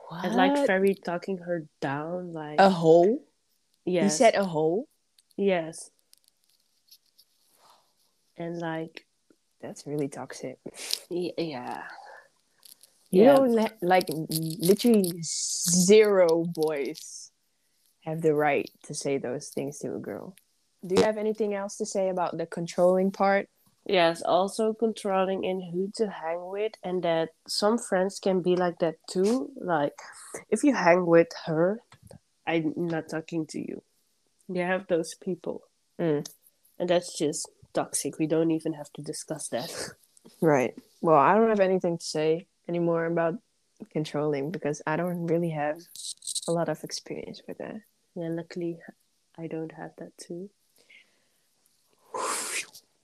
What? 0.08 0.26
And 0.26 0.36
like 0.36 0.68
very 0.68 0.94
talking 0.94 1.40
her 1.40 1.66
down, 1.82 2.32
like 2.32 2.60
a 2.60 2.70
hole. 2.70 3.24
Yes. 3.86 4.04
You 4.04 4.10
said 4.10 4.36
a 4.36 4.46
hole. 4.46 4.88
Yes. 5.36 5.90
And 8.38 8.60
like, 8.60 9.08
that's 9.60 9.88
really 9.88 10.08
toxic. 10.08 10.60
Yeah. 11.10 11.82
You 13.10 13.24
yeah. 13.24 13.34
know, 13.34 13.70
like 13.82 14.06
literally 14.10 15.22
zero 15.24 16.46
boys 16.46 17.32
have 18.06 18.22
the 18.22 18.36
right 18.36 18.70
to 18.84 18.94
say 18.94 19.18
those 19.18 19.50
things 19.50 19.80
to 19.80 19.96
a 19.96 20.00
girl. 20.00 20.36
Do 20.86 20.96
you 20.96 21.04
have 21.04 21.18
anything 21.18 21.54
else 21.54 21.78
to 21.78 21.86
say 21.86 22.10
about 22.10 22.38
the 22.38 22.46
controlling 22.46 23.12
part? 23.12 23.48
Yes, 23.86 24.22
also 24.22 24.74
controlling 24.74 25.44
in 25.44 25.62
who 25.62 25.92
to 25.96 26.10
hang 26.10 26.46
with, 26.48 26.74
and 26.84 27.04
that 27.04 27.30
some 27.48 27.78
friends 27.78 28.20
can 28.20 28.42
be 28.42 28.56
like 28.56 28.80
that 28.80 28.96
too. 29.10 29.52
Like, 29.56 29.94
if 30.50 30.64
you 30.64 30.74
hang 30.74 31.06
with 31.06 31.30
her, 31.46 31.82
I'm 32.46 32.74
not 32.76 33.10
talking 33.10 33.48
to 33.48 33.60
you. 33.60 33.82
You 34.48 34.62
have 34.62 34.88
those 34.88 35.16
people. 35.16 35.64
Mm. 36.00 36.28
And 36.80 36.90
that's 36.90 37.18
just 37.18 37.50
toxic. 37.74 38.20
We 38.20 38.28
don't 38.28 38.52
even 38.52 38.74
have 38.74 38.92
to 38.94 39.02
discuss 39.02 39.48
that. 39.50 39.72
Right. 40.40 40.76
Well, 41.02 41.18
I 41.18 41.34
don't 41.34 41.50
have 41.50 41.60
anything 41.60 41.98
to 41.98 42.06
say 42.06 42.48
anymore 42.70 43.06
about 43.06 43.36
controlling 43.92 44.52
because 44.52 44.82
I 44.86 44.96
don't 44.96 45.26
really 45.26 45.50
have 45.50 45.80
a 46.48 46.52
lot 46.52 46.70
of 46.70 46.84
experience 46.84 47.42
with 47.48 47.58
that. 47.58 47.82
Yeah, 48.16 48.30
luckily 48.30 48.78
I 49.38 49.48
don't 49.48 49.72
have 49.74 49.92
that 49.98 50.16
too. 50.18 50.50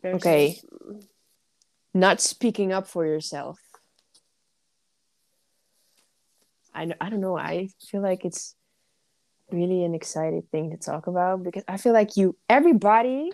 There's 0.01 0.15
okay. 0.15 0.59
Not 1.93 2.21
speaking 2.21 2.71
up 2.71 2.87
for 2.87 3.05
yourself. 3.05 3.59
I, 6.73 6.93
I 7.01 7.09
don't 7.09 7.21
know. 7.21 7.37
I 7.37 7.69
feel 7.89 8.01
like 8.01 8.23
it's 8.23 8.55
really 9.51 9.83
an 9.83 9.95
exciting 9.95 10.43
thing 10.51 10.69
to 10.71 10.77
talk 10.77 11.07
about 11.07 11.43
because 11.43 11.63
I 11.67 11.77
feel 11.77 11.93
like 11.93 12.17
you, 12.17 12.35
everybody 12.47 13.31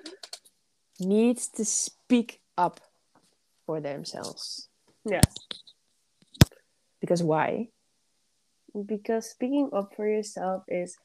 needs 1.00 1.50
to 1.50 1.66
speak 1.66 2.40
up 2.58 2.80
for 3.66 3.82
themselves. 3.82 4.70
Yes. 5.06 5.26
Because 7.02 7.22
why? 7.22 7.68
Because 8.86 9.30
speaking 9.30 9.70
up 9.74 9.94
for 9.96 10.08
yourself 10.08 10.64
is 10.70 10.98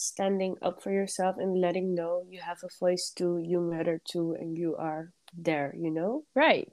standing 0.00 0.56
up 0.62 0.82
for 0.82 0.90
yourself 0.90 1.36
and 1.38 1.60
letting 1.60 1.94
know 1.94 2.24
you 2.28 2.40
have 2.40 2.58
a 2.64 2.68
voice 2.78 3.12
too, 3.14 3.38
you 3.42 3.60
matter 3.60 4.00
too, 4.04 4.36
and 4.38 4.56
you 4.56 4.76
are 4.76 5.12
there, 5.36 5.74
you 5.76 5.90
know? 5.90 6.24
Right. 6.34 6.72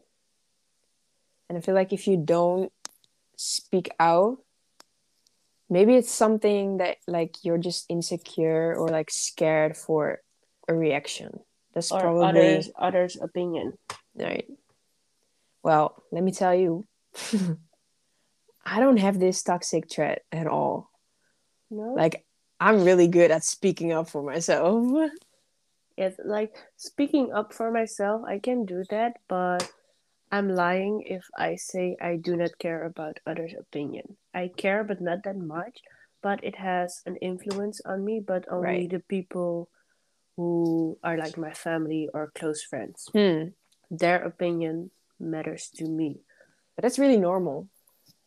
And 1.50 1.58
I 1.58 1.62
feel 1.62 1.76
like 1.76 1.94
if 1.94 2.08
you 2.08 2.18
don't 2.18 2.72
speak 3.36 3.90
out, 4.00 4.38
maybe 5.70 5.96
it's 5.96 6.12
something 6.12 6.78
that 6.78 6.98
like 7.08 7.36
you're 7.44 7.58
just 7.58 7.86
insecure 7.90 8.76
or 8.76 8.90
like 8.90 9.12
scared 9.12 9.76
for 9.76 10.20
a 10.68 10.74
reaction. 10.74 11.40
That's 11.74 11.92
or 11.92 12.00
probably 12.00 12.26
others 12.26 12.70
others' 12.78 13.18
opinion. 13.22 13.74
Right. 14.16 14.48
Well, 15.64 16.04
let 16.12 16.24
me 16.24 16.32
tell 16.32 16.56
you, 16.56 16.88
I 18.66 18.80
don't 18.80 18.98
have 18.98 19.20
this 19.20 19.44
toxic 19.44 19.90
trait 19.90 20.20
at 20.32 20.48
all. 20.48 20.90
No. 21.70 21.94
Like 21.94 22.26
I'm 22.60 22.84
really 22.84 23.08
good 23.08 23.32
at 23.32 23.44
speaking 23.44 23.92
up 23.92 24.10
for 24.10 24.24
myself. 24.24 25.12
Yes, 25.98 26.14
like 26.24 26.56
speaking 26.76 27.32
up 27.34 27.54
for 27.54 27.72
myself, 27.72 28.24
I 28.28 28.40
can 28.40 28.66
do 28.66 28.84
that, 28.90 29.18
but 29.28 29.70
I'm 30.32 30.50
lying 30.50 31.04
if 31.06 31.26
I 31.38 31.56
say 31.56 31.98
I 32.02 32.18
do 32.18 32.36
not 32.36 32.58
care 32.60 32.84
about 32.86 33.20
others' 33.26 33.56
opinion. 33.58 34.18
I 34.34 34.50
care, 34.50 34.84
but 34.84 35.02
not 35.02 35.24
that 35.24 35.38
much. 35.38 35.80
But 36.22 36.44
it 36.44 36.56
has 36.56 37.02
an 37.06 37.16
influence 37.18 37.80
on 37.86 38.04
me, 38.04 38.20
but 38.26 38.46
only 38.52 38.68
right. 38.68 38.90
the 38.90 39.00
people 39.00 39.70
who 40.36 40.98
are 41.04 41.18
like 41.18 41.38
my 41.38 41.54
family 41.54 42.10
or 42.14 42.32
close 42.36 42.62
friends. 42.64 43.10
Hmm. 43.14 43.56
Their 43.90 44.24
opinion 44.24 44.92
matters 45.20 45.70
to 45.78 45.86
me. 45.86 46.22
But 46.76 46.84
that's 46.84 47.00
really 47.00 47.18
normal. 47.18 47.70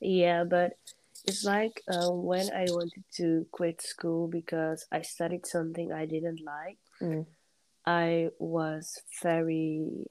Yeah, 0.01 0.45
but 0.45 0.73
it's 1.25 1.45
like 1.45 1.83
uh, 1.89 2.11
when 2.11 2.51
I 2.53 2.67
wanted 2.69 3.05
to 3.17 3.47
quit 3.53 3.83
school 3.83 4.29
because 4.29 4.87
I 4.91 5.03
studied 5.03 5.47
something 5.47 5.93
I 5.93 6.07
didn't 6.07 6.41
like. 6.45 6.79
Mm. 7.01 7.27
I 7.87 8.29
was 8.39 9.01
very 9.23 10.07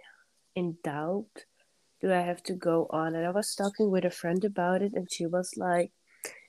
in 0.56 0.78
doubt. 0.84 1.46
Do 2.02 2.14
I 2.14 2.22
have 2.22 2.44
to 2.44 2.54
go 2.54 2.88
on? 2.90 3.16
And 3.16 3.26
I 3.26 3.32
was 3.32 3.56
talking 3.56 3.92
with 3.92 4.06
a 4.06 4.12
friend 4.12 4.44
about 4.46 4.82
it, 4.82 4.94
and 4.94 5.12
she 5.12 5.26
was 5.26 5.54
like, 5.58 5.92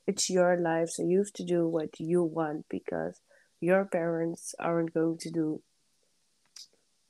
It's 0.06 0.30
your 0.30 0.56
life, 0.56 0.90
so 0.90 1.02
you 1.02 1.18
have 1.18 1.32
to 1.34 1.44
do 1.44 1.66
what 1.66 1.98
you 1.98 2.22
want 2.22 2.66
because 2.68 3.20
your 3.60 3.84
parents 3.84 4.54
aren't 4.58 4.94
going 4.94 5.18
to 5.18 5.30
do 5.30 5.62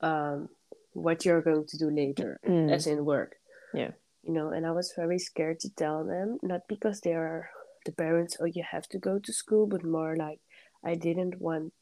um, 0.00 0.48
what 0.92 1.24
you're 1.24 1.42
going 1.42 1.66
to 1.66 1.78
do 1.78 1.90
later, 1.90 2.40
mm. 2.46 2.72
as 2.72 2.86
in 2.86 3.04
work. 3.04 3.36
Yeah 3.74 3.92
you 4.22 4.32
know 4.32 4.50
and 4.50 4.66
i 4.66 4.70
was 4.70 4.92
very 4.96 5.18
scared 5.18 5.58
to 5.60 5.70
tell 5.70 6.04
them 6.04 6.38
not 6.42 6.60
because 6.68 7.00
they 7.00 7.14
are 7.14 7.50
the 7.86 7.92
parents 7.92 8.36
oh 8.40 8.44
you 8.44 8.62
have 8.70 8.86
to 8.88 8.98
go 8.98 9.18
to 9.18 9.32
school 9.32 9.66
but 9.66 9.84
more 9.84 10.16
like 10.16 10.40
i 10.84 10.94
didn't 10.94 11.40
want 11.40 11.72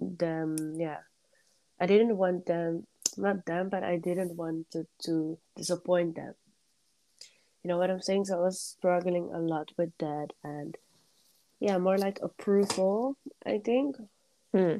them 0.00 0.74
yeah. 0.76 0.98
I 1.80 1.86
didn't 1.86 2.16
want 2.16 2.46
them 2.46 2.86
not 3.16 3.46
them 3.46 3.68
but 3.68 3.82
i 3.82 3.96
didn't 3.96 4.36
want 4.36 4.70
to, 4.72 4.86
to 5.04 5.38
disappoint 5.56 6.16
them. 6.16 6.34
You 7.62 7.68
know 7.68 7.78
what 7.78 7.90
i'm 7.90 8.02
saying? 8.02 8.26
So 8.26 8.36
i 8.38 8.40
was 8.40 8.60
struggling 8.60 9.30
a 9.32 9.38
lot 9.38 9.70
with 9.76 9.90
that 9.98 10.28
and 10.44 10.76
yeah 11.60 11.78
more 11.78 11.98
like 11.98 12.20
approval 12.22 13.16
i 13.44 13.58
think. 13.58 13.96
Hmm. 14.52 14.78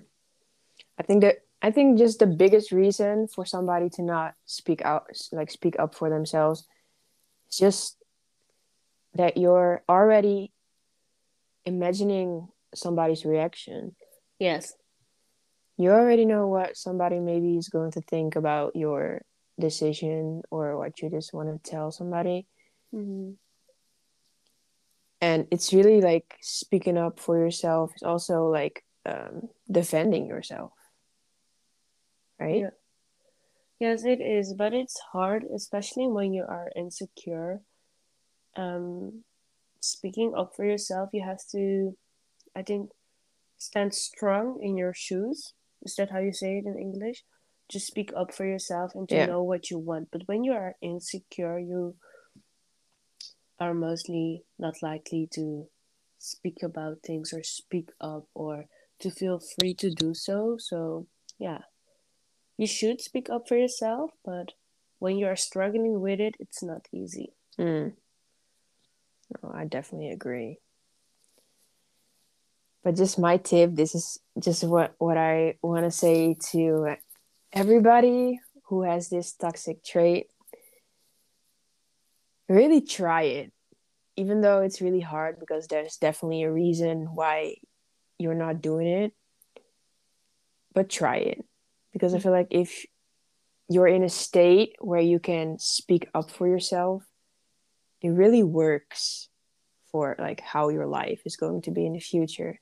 i 0.99 1.03
think 1.03 1.23
that 1.23 1.45
I 1.61 1.71
think 1.73 1.99
just 1.99 2.21
the 2.21 2.27
biggest 2.27 2.71
reason 2.71 3.27
for 3.27 3.45
somebody 3.45 3.89
to 3.91 4.03
not 4.03 4.35
speak 4.47 4.83
out, 4.83 5.09
like 5.33 5.51
speak 5.51 5.77
up 5.79 5.95
for 5.95 6.09
themselves, 6.09 6.67
is 7.51 7.59
just 7.59 7.97
that 9.15 9.37
you're 9.37 9.83
already 9.89 10.53
imagining 11.65 12.49
somebody's 12.75 13.25
reaction. 13.25 13.97
Yes. 14.39 14.73
You 15.77 15.91
already 15.91 16.25
know 16.25 16.47
what 16.47 16.77
somebody 16.77 17.19
maybe 17.19 17.57
is 17.57 17.69
going 17.69 17.93
to 17.93 18.01
think 18.03 18.37
about 18.37 18.77
your 18.77 19.23
decision 19.59 20.43
or 20.51 20.79
what 20.79 21.03
you 21.03 21.11
just 21.11 21.35
want 21.35 21.49
to 21.49 21.71
tell 21.71 21.91
somebody. 21.91 22.47
Mm-hmm. 22.95 23.33
And 25.21 25.49
it's 25.51 25.73
really 25.73 26.01
like 26.01 26.37
speaking 26.41 26.97
up 26.97 27.19
for 27.19 27.37
yourself 27.37 27.93
is 27.97 28.05
also 28.05 28.47
like 28.47 28.85
um, 29.05 29.49
defending 29.71 30.27
yourself 30.27 30.71
right? 32.41 32.61
Yeah. 32.61 32.71
Yes, 33.81 34.05
it 34.05 34.21
is, 34.21 34.55
but 34.55 34.75
it's 34.75 34.99
hard, 35.13 35.45
especially 35.55 36.09
when 36.09 36.33
you 36.33 36.43
are 36.43 36.71
insecure. 36.75 37.61
Um, 38.57 39.23
speaking 39.81 40.35
up 40.37 40.53
for 40.57 40.65
yourself, 40.65 41.11
you 41.13 41.23
have 41.25 41.41
to, 41.53 41.97
I 42.57 42.63
think, 42.63 42.91
stand 43.57 43.95
strong 43.95 44.59
in 44.61 44.77
your 44.77 44.93
shoes. 44.95 45.55
Is 45.83 45.95
that 45.97 46.11
how 46.11 46.19
you 46.19 46.33
say 46.33 46.59
it 46.59 46.67
in 46.67 46.77
English? 46.77 47.25
Just 47.71 47.87
speak 47.87 48.11
up 48.17 48.35
for 48.35 48.47
yourself 48.47 48.93
and 48.95 49.09
to 49.11 49.15
yeah. 49.15 49.27
know 49.27 49.45
what 49.45 49.71
you 49.71 49.79
want. 49.79 50.09
But 50.11 50.23
when 50.27 50.43
you 50.43 50.53
are 50.53 50.75
insecure, 50.83 51.59
you 51.59 51.95
are 53.61 53.75
mostly 53.75 54.43
not 54.59 54.83
likely 54.83 55.29
to 55.35 55.69
speak 56.19 56.63
about 56.65 57.03
things 57.07 57.33
or 57.33 57.43
speak 57.45 57.91
up 58.01 58.25
or 58.35 58.67
to 59.01 59.11
feel 59.11 59.39
free 59.39 59.75
to 59.75 59.91
do 59.91 60.15
so. 60.15 60.57
So, 60.59 61.07
yeah, 61.39 61.59
you 62.59 62.67
should 62.67 63.01
speak 63.01 63.31
up 63.31 63.49
for 63.49 63.57
yourself, 63.57 64.11
but 64.25 64.53
when 64.99 65.17
you 65.17 65.27
are 65.27 65.37
struggling 65.37 66.01
with 66.01 66.21
it, 66.21 66.35
it's 66.41 66.63
not 66.63 66.87
easy. 66.93 67.33
Mm. 67.59 67.93
No, 69.43 69.53
I 69.55 69.65
definitely 69.65 70.11
agree. 70.11 70.59
But 72.83 72.97
just 72.97 73.19
my 73.19 73.37
tip, 73.37 73.75
this 73.75 73.95
is 73.95 74.19
just 74.39 74.65
what 74.65 74.95
what 74.99 75.17
I 75.17 75.55
want 75.63 75.85
to 75.85 75.91
say 75.91 76.37
to 76.51 76.97
everybody 77.53 78.41
who 78.67 78.83
has 78.83 79.09
this 79.09 79.33
toxic 79.33 79.85
trait. 79.85 80.27
Really 82.49 82.81
try 82.81 83.23
it. 83.23 83.53
Even 84.17 84.41
though 84.41 84.63
it's 84.63 84.81
really 84.81 85.01
hard 85.01 85.39
because 85.39 85.69
there's 85.69 85.97
definitely 85.97 86.43
a 86.43 86.51
reason 86.51 87.15
why 87.15 87.57
you're 88.19 88.35
not 88.35 88.63
doing 88.63 88.89
it. 88.89 89.13
But 90.73 90.89
try 90.89 91.17
it. 91.19 91.45
Because 91.93 92.15
I 92.15 92.19
mm. 92.19 92.23
feel 92.23 92.33
like 92.33 92.49
if 92.51 92.87
you're 93.69 93.89
in 93.89 94.03
a 94.03 94.09
state 94.09 94.77
where 94.81 95.01
you 95.01 95.19
can 95.19 95.59
speak 95.59 96.09
up 96.15 96.31
for 96.31 96.49
yourself, 96.49 97.05
it 98.01 98.09
really 98.09 98.43
works 98.43 99.29
for 99.91 100.17
like 100.19 100.41
how 100.41 100.69
your 100.69 100.87
life 100.87 101.23
is 101.25 101.37
going 101.37 101.63
to 101.63 101.71
be 101.71 101.87
in 101.87 101.95
the 101.95 102.01
future. 102.01 102.61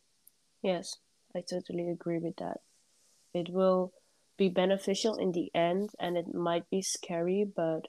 Yes, 0.63 0.97
I 1.35 1.43
totally 1.49 1.89
agree 1.91 2.19
with 2.19 2.37
that. 2.37 2.59
It 3.35 3.51
will 3.51 3.93
be 4.37 4.49
beneficial 4.49 5.17
in 5.17 5.33
the 5.33 5.51
end 5.55 5.91
and 5.99 6.17
it 6.17 6.35
might 6.35 6.69
be 6.71 6.83
scary, 6.83 7.45
but 7.45 7.89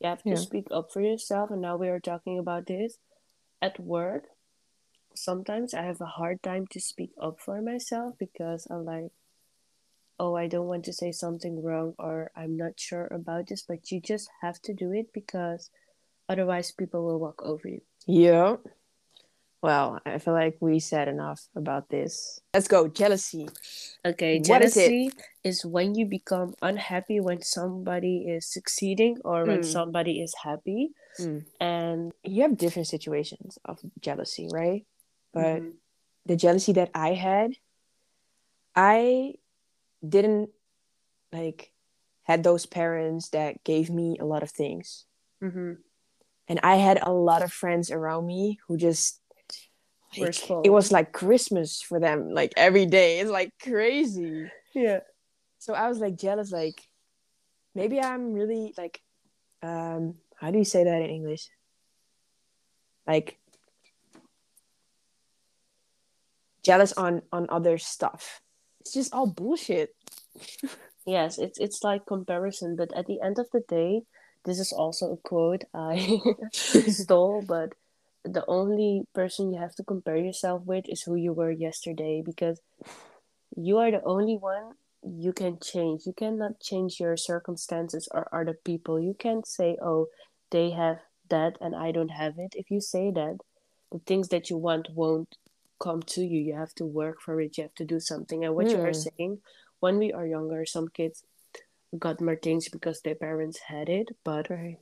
you 0.00 0.08
have 0.08 0.22
to 0.22 0.30
Yeah. 0.30 0.36
speak 0.36 0.68
up 0.70 0.92
for 0.92 1.00
yourself. 1.00 1.50
And 1.50 1.60
now 1.60 1.76
we 1.76 1.88
are 1.88 2.00
talking 2.00 2.38
about 2.38 2.66
this 2.66 2.98
at 3.60 3.80
work. 3.80 4.24
Sometimes 5.14 5.74
I 5.74 5.82
have 5.82 6.00
a 6.00 6.06
hard 6.18 6.42
time 6.42 6.66
to 6.68 6.80
speak 6.80 7.10
up 7.20 7.40
for 7.40 7.60
myself 7.60 8.16
because 8.18 8.66
I'm 8.70 8.84
like, 8.84 9.10
oh, 10.18 10.34
I 10.36 10.46
don't 10.48 10.66
want 10.66 10.84
to 10.86 10.92
say 10.92 11.12
something 11.12 11.62
wrong 11.62 11.94
or 11.98 12.30
I'm 12.36 12.56
not 12.56 12.78
sure 12.78 13.06
about 13.10 13.46
this, 13.48 13.62
but 13.62 13.90
you 13.90 14.00
just 14.00 14.28
have 14.42 14.60
to 14.62 14.74
do 14.74 14.92
it 14.92 15.12
because 15.12 15.70
otherwise 16.28 16.72
people 16.72 17.04
will 17.04 17.18
walk 17.20 17.42
over 17.42 17.68
you. 17.68 17.82
Yeah. 18.06 18.56
Well, 19.62 19.98
I 20.06 20.18
feel 20.18 20.34
like 20.34 20.56
we 20.60 20.78
said 20.78 21.08
enough 21.08 21.48
about 21.56 21.88
this. 21.88 22.40
Let's 22.54 22.68
go. 22.68 22.86
Jealousy. 22.86 23.48
Okay, 24.06 24.38
What 24.46 24.62
is 24.62 24.76
it? 24.76 24.86
jealousy 24.90 25.12
is 25.42 25.66
when 25.66 25.94
you 25.96 26.06
become 26.06 26.54
unhappy 26.62 27.18
when 27.18 27.42
somebody 27.42 28.28
is 28.28 28.46
succeeding 28.46 29.18
or 29.24 29.44
when 29.44 29.60
Mm. 29.60 29.64
somebody 29.72 30.20
is 30.22 30.34
happy. 30.44 30.90
Mm. 31.18 31.44
And 31.60 32.12
You 32.22 32.42
have 32.42 32.56
different 32.56 32.86
situations 32.86 33.58
of 33.64 33.80
jealousy, 34.00 34.48
right? 34.52 34.86
But 35.32 35.62
Mhm. 35.62 35.74
the 36.26 36.36
jealousy 36.36 36.72
that 36.74 36.90
I 36.94 37.14
had, 37.14 37.56
I 38.76 39.34
didn't 40.06 40.50
like 41.32 41.72
had 42.22 42.42
those 42.42 42.66
parents 42.66 43.30
that 43.30 43.64
gave 43.64 43.90
me 43.90 44.16
a 44.20 44.24
lot 44.24 44.42
of 44.42 44.50
things. 44.50 45.06
Mhm. 45.42 45.78
And 46.48 46.60
I 46.62 46.76
had 46.76 46.98
a 47.02 47.12
lot 47.12 47.42
of 47.42 47.52
friends 47.52 47.90
around 47.90 48.26
me 48.26 48.58
who 48.66 48.76
just 48.76 49.20
like, 50.16 50.50
it 50.64 50.70
was 50.70 50.90
like 50.90 51.12
Christmas 51.12 51.82
for 51.82 52.00
them, 52.00 52.30
like 52.32 52.52
every 52.56 52.86
day. 52.86 53.20
It's 53.20 53.30
like 53.30 53.52
crazy. 53.62 54.50
yeah. 54.74 55.00
So 55.58 55.74
I 55.74 55.88
was 55.88 55.98
like 55.98 56.16
jealous, 56.16 56.52
like 56.52 56.80
maybe 57.74 58.00
I'm 58.00 58.32
really 58.32 58.74
like 58.78 59.00
um 59.62 60.14
how 60.36 60.50
do 60.50 60.58
you 60.58 60.64
say 60.64 60.84
that 60.84 61.02
in 61.02 61.10
English? 61.10 61.48
Like 63.06 63.38
jealous 66.62 66.92
on 66.92 67.22
on 67.32 67.46
other 67.48 67.78
stuff. 67.78 68.40
It's 68.88 68.94
just 68.94 69.12
all 69.12 69.26
bullshit. 69.26 69.94
Yes, 71.06 71.38
it's 71.38 71.58
it's 71.58 71.82
like 71.82 72.06
comparison, 72.06 72.76
but 72.76 72.92
at 72.94 73.06
the 73.06 73.20
end 73.20 73.38
of 73.38 73.48
the 73.52 73.60
day, 73.60 74.02
this 74.44 74.58
is 74.60 74.72
also 74.72 75.12
a 75.12 75.16
quote 75.16 75.64
I 75.74 76.20
stole, 76.52 77.42
but 77.42 77.74
the 78.24 78.44
only 78.46 79.04
person 79.14 79.52
you 79.52 79.58
have 79.60 79.74
to 79.76 79.84
compare 79.84 80.16
yourself 80.16 80.62
with 80.64 80.84
is 80.88 81.02
who 81.02 81.14
you 81.16 81.32
were 81.32 81.50
yesterday 81.50 82.22
because 82.24 82.60
you 83.56 83.78
are 83.78 83.90
the 83.90 84.02
only 84.04 84.36
one 84.36 84.74
you 85.02 85.32
can 85.32 85.58
change. 85.60 86.06
You 86.06 86.12
cannot 86.14 86.60
change 86.60 87.00
your 87.00 87.16
circumstances 87.16 88.08
or 88.12 88.28
other 88.32 88.58
people. 88.64 89.00
You 89.00 89.14
can't 89.14 89.46
say, 89.46 89.76
"Oh, 89.82 90.08
they 90.50 90.70
have 90.70 91.00
that 91.28 91.58
and 91.60 91.74
I 91.76 91.92
don't 91.92 92.16
have 92.22 92.38
it." 92.38 92.54
If 92.56 92.70
you 92.70 92.80
say 92.80 93.10
that, 93.12 93.38
the 93.92 94.00
things 94.00 94.28
that 94.30 94.50
you 94.50 94.56
want 94.58 94.88
won't 94.94 95.36
come 95.78 96.02
to 96.02 96.22
you. 96.22 96.40
You 96.40 96.54
have 96.54 96.74
to 96.76 96.84
work 96.86 97.20
for 97.20 97.40
it. 97.40 97.56
You 97.58 97.64
have 97.64 97.74
to 97.76 97.84
do 97.84 98.00
something. 98.00 98.44
And 98.44 98.54
what 98.54 98.72
you 98.72 98.80
are 98.80 98.92
Hmm. 98.92 99.08
saying, 99.08 99.42
when 99.80 99.98
we 99.98 100.12
are 100.12 100.26
younger, 100.26 100.64
some 100.66 100.88
kids 100.88 101.24
got 101.98 102.20
more 102.20 102.36
things 102.36 102.68
because 102.68 103.00
their 103.00 103.14
parents 103.14 103.58
had 103.68 103.88
it, 103.88 104.16
but 104.24 104.50
Right. 104.50 104.78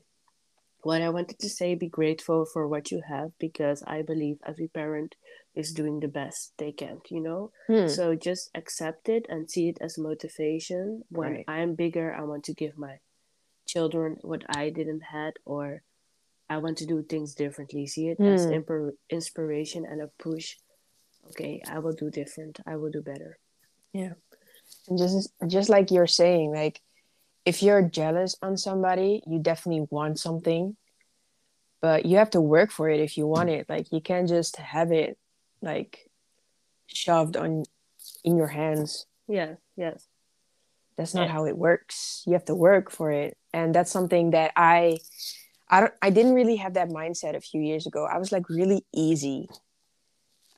what 0.83 1.03
I 1.03 1.09
wanted 1.11 1.39
to 1.41 1.49
say, 1.49 1.75
be 1.75 1.89
grateful 1.89 2.45
for 2.47 2.67
what 2.69 2.91
you 2.91 3.03
have 3.09 3.33
because 3.39 3.83
I 3.87 4.03
believe 4.03 4.39
every 4.47 4.69
parent 4.69 5.17
is 5.55 5.73
doing 5.73 6.01
the 6.01 6.09
best 6.09 6.53
they 6.59 6.73
can, 6.73 7.01
you 7.11 7.21
know? 7.21 7.51
Hmm. 7.67 7.87
So 7.89 8.15
just 8.15 8.51
accept 8.55 9.09
it 9.09 9.27
and 9.29 9.51
see 9.51 9.69
it 9.69 9.79
as 9.81 9.99
motivation. 9.99 11.05
When 11.11 11.33
Right. 11.33 11.45
I'm 11.49 11.75
bigger, 11.75 12.15
I 12.15 12.23
want 12.23 12.45
to 12.45 12.55
give 12.55 12.79
my 12.79 13.01
children 13.67 14.19
what 14.23 14.45
I 14.49 14.71
didn't 14.71 15.03
had 15.03 15.35
or 15.45 15.83
I 16.49 16.59
want 16.59 16.79
to 16.79 16.87
do 16.87 17.03
things 17.03 17.35
differently. 17.35 17.87
See 17.87 18.09
it 18.09 18.21
as 18.21 18.47
Hmm. 18.47 18.53
impor- 18.53 18.97
inspiration 19.11 19.85
and 19.85 20.01
a 20.01 20.09
push. 20.19 20.57
Okay, 21.31 21.63
I 21.69 21.79
will 21.79 21.93
do 21.93 22.11
different. 22.11 22.61
I 22.67 22.77
will 22.77 22.91
do 22.91 23.03
better. 23.03 23.39
Yeah. 23.93 24.13
And 24.89 24.99
just 24.99 25.31
just 25.47 25.69
like 25.69 25.91
you're 25.91 26.07
saying, 26.07 26.53
like 26.55 26.81
if 27.45 27.63
you're 27.63 27.83
jealous 27.83 28.37
on 28.43 28.57
somebody, 28.57 29.23
you 29.27 29.39
definitely 29.39 29.87
want 29.91 30.19
something, 30.19 30.77
but 31.81 32.07
you 32.07 32.17
have 32.19 32.31
to 32.31 32.41
work 32.41 32.71
for 32.71 32.89
it 32.89 33.01
if 33.01 33.17
you 33.17 33.27
want 33.27 33.51
it. 33.51 33.69
Like 33.69 33.93
you 33.93 34.01
can't 34.01 34.29
just 34.29 34.57
have 34.57 34.93
it 34.93 35.19
like 35.63 36.11
shoved 36.87 37.37
on 37.37 37.65
in 38.25 38.37
your 38.37 38.49
hands. 38.49 39.07
Yes, 39.29 39.59
yes. 39.77 40.07
That's 40.97 41.15
not 41.15 41.27
Yeah. 41.27 41.33
how 41.33 41.47
it 41.47 41.57
works. 41.59 42.23
You 42.27 42.33
have 42.33 42.47
to 42.47 42.55
work 42.55 42.91
for 42.91 43.11
it. 43.11 43.37
And 43.53 43.75
that's 43.75 43.91
something 43.91 44.31
that 44.31 44.53
I 44.57 44.99
I 45.69 45.81
don't 45.81 45.95
I 46.03 46.11
didn't 46.11 46.35
really 46.35 46.57
have 46.57 46.75
that 46.75 46.89
mindset 46.89 47.35
a 47.37 47.41
few 47.41 47.61
years 47.61 47.87
ago. 47.87 48.07
I 48.07 48.19
was 48.19 48.33
like 48.33 48.49
really 48.49 48.85
easy. 48.95 49.49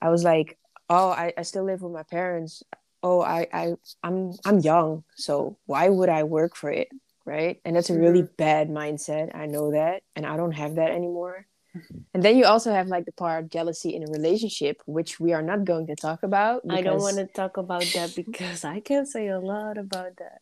I 0.00 0.11
was 0.11 0.24
like, 0.24 0.58
oh, 0.88 1.11
I, 1.11 1.32
I 1.37 1.42
still 1.42 1.64
live 1.64 1.82
with 1.82 1.92
my 1.92 2.02
parents. 2.04 2.62
Oh, 3.02 3.20
I, 3.20 3.46
I 3.52 3.74
I'm 4.02 4.32
I'm 4.44 4.58
young, 4.58 5.04
so 5.14 5.56
why 5.66 5.88
would 5.88 6.08
I 6.08 6.24
work 6.24 6.56
for 6.56 6.70
it? 6.70 6.88
Right. 7.24 7.61
And 7.64 7.76
that's 7.76 7.90
a 7.90 7.98
really 7.98 8.22
mm-hmm. 8.22 8.37
bad 8.38 8.70
mindset. 8.70 9.37
I 9.37 9.44
know 9.44 9.72
that. 9.72 10.02
And 10.16 10.24
I 10.24 10.38
don't 10.38 10.52
have 10.52 10.76
that 10.76 10.92
anymore. 10.92 11.46
Mm-hmm. 11.76 11.98
And 12.14 12.22
then 12.22 12.38
you 12.38 12.46
also 12.46 12.72
have 12.72 12.87
like 12.88 13.04
the 13.04 13.12
part 13.12 13.44
of 13.44 13.50
jealousy 13.50 13.94
in 13.94 14.02
a 14.02 14.11
relationship, 14.11 14.80
which 14.87 15.20
we 15.20 15.34
are 15.34 15.42
not 15.42 15.66
going 15.66 15.87
to 15.88 15.94
talk 15.94 16.22
about. 16.22 16.62
I 16.70 16.80
don't 16.80 17.02
want 17.02 17.18
to 17.18 17.26
talk 17.26 17.58
about 17.58 17.84
that 17.94 18.14
because 18.16 18.64
I 18.64 18.80
can 18.80 19.04
say 19.04 19.28
a 19.28 19.38
lot 19.38 19.76
about 19.76 20.16
that. 20.16 20.40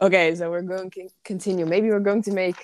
Okay, 0.00 0.34
so 0.36 0.48
we're 0.48 0.62
going 0.62 0.90
to 0.92 1.08
continue. 1.24 1.66
Maybe 1.66 1.90
we're 1.90 2.00
going 2.00 2.22
to 2.22 2.32
make 2.32 2.56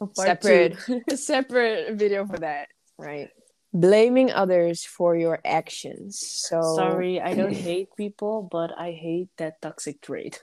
A 0.00 0.08
separate 0.14 0.76
a 1.10 1.16
separate 1.16 1.94
video 1.94 2.26
for 2.26 2.38
that, 2.38 2.68
right? 2.98 3.30
Blaming 3.72 4.32
others 4.32 4.84
for 4.84 5.16
your 5.16 5.38
actions. 5.44 6.18
So 6.18 6.60
Sorry, 6.76 7.20
I 7.20 7.34
don't 7.34 7.52
hate 7.70 7.94
people, 7.96 8.48
but 8.50 8.76
I 8.76 8.92
hate 8.92 9.28
that 9.36 9.62
toxic 9.62 10.00
trait. 10.00 10.42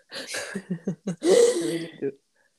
Really 1.22 1.92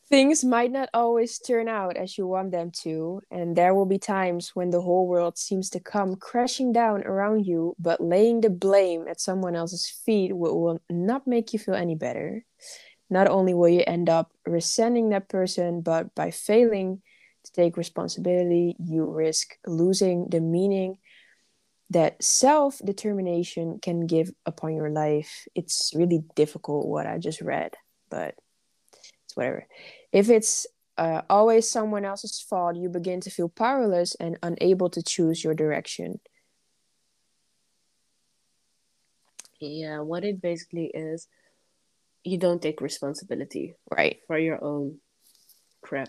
things 0.09 0.45
might 0.45 0.73
not 0.73 0.89
always 0.95 1.39
turn 1.39 1.69
out 1.69 1.97
as 1.97 2.17
you 2.17 2.27
want 2.27 2.51
them 2.51 2.71
to, 2.71 3.21
and 3.31 3.55
there 3.55 3.75
will 3.75 3.87
be 3.87 3.99
times 3.99 4.51
when 4.55 4.71
the 4.71 4.81
whole 4.81 5.07
world 5.07 5.37
seems 5.37 5.71
to 5.71 5.81
come 5.81 6.17
crashing 6.17 6.73
down 6.73 7.03
around 7.05 7.47
you, 7.47 7.75
but 7.79 8.01
laying 8.01 8.41
the 8.41 8.51
blame 8.51 9.07
at 9.09 9.21
someone 9.21 9.55
else's 9.55 9.87
feet 9.87 10.37
will, 10.37 10.61
will 10.61 10.81
not 10.89 11.27
make 11.27 11.53
you 11.53 11.59
feel 11.59 11.75
any 11.75 11.95
better. 11.95 12.45
Not 13.11 13.29
only 13.29 13.55
will 13.55 13.69
you 13.69 13.85
end 13.87 14.09
up 14.09 14.33
resenting 14.47 15.11
that 15.11 15.29
person, 15.29 15.81
but 15.83 16.15
by 16.15 16.31
failing 16.31 17.03
to 17.49 17.63
take 17.63 17.77
responsibility, 17.77 18.77
you 18.79 19.05
risk 19.05 19.57
losing 19.67 20.29
the 20.29 20.41
meaning 20.41 20.99
that 21.91 22.23
self 22.23 22.81
determination 22.85 23.79
can 23.81 24.07
give 24.07 24.31
upon 24.45 24.75
your 24.75 24.91
life. 24.91 25.47
It's 25.55 25.93
really 25.95 26.23
difficult 26.37 26.87
what 26.87 27.07
I 27.07 27.19
just 27.19 27.41
read, 27.41 27.75
but 28.11 28.35
it's 29.25 29.37
whatever. 29.37 29.67
If 30.13 30.29
it's 30.29 30.67
uh, 30.97 31.23
always 31.31 31.71
someone 31.71 32.05
else's 32.05 32.41
fault, 32.41 32.77
you 32.77 32.89
begin 32.89 33.21
to 33.21 33.31
feel 33.31 33.49
powerless 33.49 34.15
and 34.17 34.37
unable 34.43 34.91
to 34.91 35.03
choose 35.03 35.43
your 35.43 35.55
direction. 35.55 36.21
Yeah, 39.61 40.01
what 40.01 40.25
it 40.25 40.41
basically 40.41 40.87
is, 40.95 41.27
you 42.25 42.39
don't 42.39 42.61
take 42.63 42.81
responsibility 42.81 43.75
Right. 43.91 44.19
for 44.27 44.39
your 44.39 44.63
own 44.63 44.99
crap. 45.83 46.09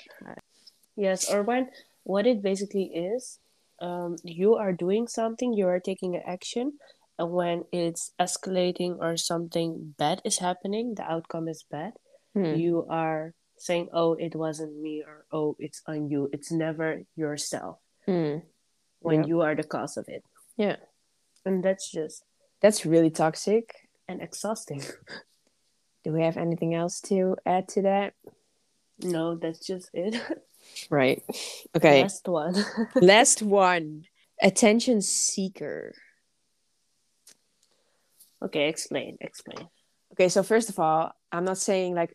Yes, 1.00 1.32
or 1.32 1.44
when 1.44 1.72
what 2.04 2.28
it 2.28 2.42
basically 2.44 2.92
is, 2.92 3.40
um, 3.80 4.18
you 4.24 4.56
are 4.56 4.74
doing 4.74 5.08
something, 5.08 5.54
you 5.54 5.68
are 5.68 5.80
taking 5.80 6.16
an 6.20 6.24
action, 6.28 6.76
and 7.18 7.32
when 7.32 7.64
it's 7.72 8.12
escalating 8.20 9.00
or 9.00 9.16
something 9.16 9.96
bad 9.98 10.22
is 10.26 10.40
happening, 10.40 10.96
the 11.00 11.04
outcome 11.08 11.48
is 11.48 11.64
bad, 11.72 11.94
Hmm. 12.36 12.52
you 12.60 12.86
are 12.92 13.34
saying, 13.58 13.88
"Oh, 13.96 14.14
it 14.20 14.36
wasn't 14.36 14.76
me," 14.76 15.04
or 15.08 15.24
"Oh, 15.32 15.56
it's 15.60 15.82
on 15.88 16.10
you." 16.12 16.28
It's 16.36 16.52
never 16.52 17.04
yourself 17.16 17.80
Hmm. 18.06 18.44
when 19.00 19.24
Yeah. 19.24 19.28
you 19.32 19.38
are 19.42 19.56
the 19.56 19.64
cause 19.64 19.96
of 19.96 20.06
it, 20.12 20.24
Yeah. 20.60 20.78
and 21.46 21.64
that's 21.64 21.90
just 21.90 22.24
That's 22.60 22.84
really 22.86 23.10
toxic. 23.12 23.88
and 24.10 24.22
exhausting. 24.22 24.82
Do 26.04 26.12
we 26.12 26.24
have 26.24 26.36
anything 26.36 26.74
else 26.74 27.00
to 27.08 27.38
add 27.46 27.68
to 27.78 27.82
that? 27.84 28.16
no, 29.00 29.36
that's 29.40 29.64
just 29.66 29.88
it. 29.94 30.20
Right. 30.90 31.24
Okay. 31.76 32.02
Last 32.02 32.28
one. 32.28 32.66
Last 32.96 33.42
one. 33.42 34.04
Attention 34.42 35.02
seeker. 35.02 35.94
okay, 38.42 38.70
explain. 38.70 39.18
Explain. 39.22 39.68
Okay, 40.14 40.30
so 40.30 40.44
first 40.44 40.70
of 40.70 40.80
all, 40.80 41.12
I'm 41.32 41.46
not 41.46 41.58
saying 41.58 41.96
like 41.96 42.14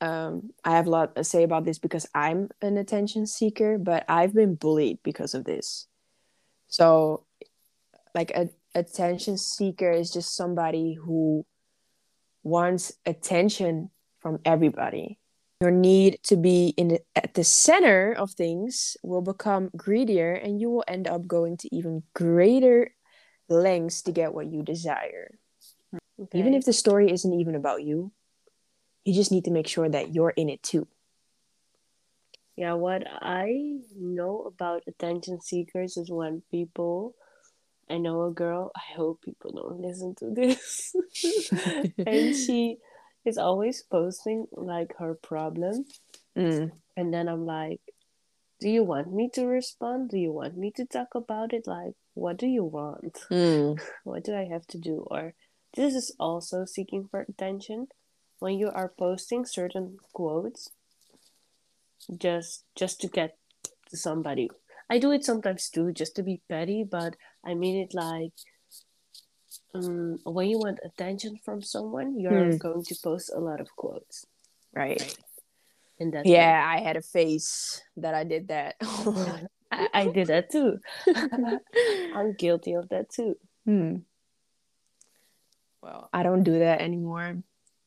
um 0.00 0.50
I 0.64 0.72
have 0.72 0.86
a 0.86 0.90
lot 0.90 1.16
to 1.16 1.24
say 1.24 1.42
about 1.42 1.64
this 1.64 1.78
because 1.78 2.06
I'm 2.14 2.48
an 2.60 2.76
attention 2.76 3.26
seeker, 3.26 3.78
but 3.78 4.04
I've 4.08 4.34
been 4.34 4.54
bullied 4.54 4.98
because 5.02 5.34
of 5.34 5.44
this. 5.44 5.86
So 6.68 7.26
like 8.14 8.30
a 8.30 8.50
attention 8.74 9.38
seeker 9.38 9.90
is 9.90 10.10
just 10.10 10.36
somebody 10.36 10.94
who 10.94 11.44
wants 12.42 12.92
attention 13.06 13.90
from 14.20 14.38
everybody. 14.44 15.18
Your 15.62 15.70
need 15.70 16.18
to 16.24 16.34
be 16.34 16.74
in 16.76 16.88
the, 16.88 17.00
at 17.14 17.34
the 17.34 17.44
center 17.44 18.12
of 18.12 18.32
things 18.32 18.96
will 19.04 19.22
become 19.22 19.70
greedier 19.76 20.32
and 20.32 20.60
you 20.60 20.68
will 20.68 20.82
end 20.88 21.06
up 21.06 21.24
going 21.28 21.56
to 21.58 21.72
even 21.72 22.02
greater 22.14 22.90
lengths 23.48 24.02
to 24.02 24.10
get 24.10 24.34
what 24.34 24.50
you 24.50 24.64
desire. 24.64 25.38
Okay. 26.20 26.40
Even 26.40 26.54
if 26.54 26.64
the 26.64 26.72
story 26.72 27.12
isn't 27.12 27.32
even 27.32 27.54
about 27.54 27.84
you, 27.84 28.10
you 29.04 29.14
just 29.14 29.30
need 29.30 29.44
to 29.44 29.52
make 29.52 29.68
sure 29.68 29.88
that 29.88 30.12
you're 30.12 30.30
in 30.30 30.48
it 30.48 30.64
too. 30.64 30.88
Yeah, 32.56 32.72
what 32.72 33.04
I 33.06 33.78
know 33.96 34.42
about 34.42 34.82
attention 34.88 35.40
seekers 35.40 35.96
is 35.96 36.10
when 36.10 36.42
people, 36.50 37.14
I 37.88 37.98
know 37.98 38.26
a 38.26 38.32
girl, 38.32 38.72
I 38.74 38.96
hope 38.96 39.22
people 39.22 39.52
don't 39.52 39.80
listen 39.80 40.16
to 40.16 40.30
this, 40.34 40.96
and 42.04 42.34
she 42.34 42.78
is 43.24 43.38
always 43.38 43.82
posting 43.82 44.46
like 44.52 44.94
her 44.98 45.14
problem. 45.14 45.84
Mm. 46.36 46.70
And 46.96 47.12
then 47.12 47.28
I'm 47.28 47.46
like, 47.46 47.80
do 48.60 48.68
you 48.68 48.84
want 48.84 49.12
me 49.12 49.28
to 49.34 49.46
respond? 49.46 50.10
Do 50.10 50.18
you 50.18 50.32
want 50.32 50.56
me 50.56 50.70
to 50.76 50.84
talk 50.84 51.14
about 51.14 51.52
it? 51.52 51.66
Like, 51.66 51.94
what 52.14 52.36
do 52.36 52.46
you 52.46 52.64
want? 52.64 53.18
Mm. 53.30 53.80
What 54.04 54.24
do 54.24 54.34
I 54.34 54.44
have 54.44 54.66
to 54.68 54.78
do? 54.78 55.06
Or 55.10 55.34
this 55.74 55.94
is 55.94 56.14
also 56.18 56.64
seeking 56.64 57.08
for 57.10 57.20
attention. 57.20 57.88
When 58.38 58.58
you 58.58 58.70
are 58.70 58.92
posting 58.98 59.44
certain 59.46 59.98
quotes, 60.12 60.70
just 62.18 62.64
just 62.74 63.00
to 63.00 63.08
get 63.08 63.36
to 63.90 63.96
somebody. 63.96 64.50
I 64.90 64.98
do 64.98 65.12
it 65.12 65.24
sometimes 65.24 65.70
too, 65.70 65.92
just 65.92 66.16
to 66.16 66.22
be 66.22 66.42
petty, 66.48 66.84
but 66.84 67.16
I 67.44 67.54
mean 67.54 67.80
it 67.80 67.94
like 67.94 68.32
um, 69.74 70.18
when 70.24 70.48
you 70.48 70.58
want 70.58 70.78
attention 70.84 71.38
from 71.44 71.62
someone, 71.62 72.18
you're 72.18 72.52
Hmm. 72.52 72.56
going 72.58 72.84
to 72.84 72.94
post 73.02 73.30
a 73.34 73.38
lot 73.40 73.60
of 73.60 73.74
quotes. 73.76 74.26
Right. 74.74 75.16
And 76.00 76.12
that's 76.12 76.28
Yeah, 76.28 76.62
I 76.66 76.80
had 76.80 76.96
a 76.96 77.02
face 77.02 77.82
that 77.96 78.14
I 78.14 78.24
did 78.24 78.48
that. 78.48 78.76
I, 79.70 79.88
I 79.94 80.06
did 80.08 80.28
that 80.28 80.50
too. 80.50 80.78
I'm 82.12 82.34
guilty 82.34 82.74
of 82.74 82.88
that 82.90 83.10
too. 83.10 83.36
hmm. 83.64 83.96
Well, 85.82 86.08
I 86.12 86.22
don't 86.22 86.44
do 86.44 86.58
that 86.60 86.80
anymore. 86.80 87.42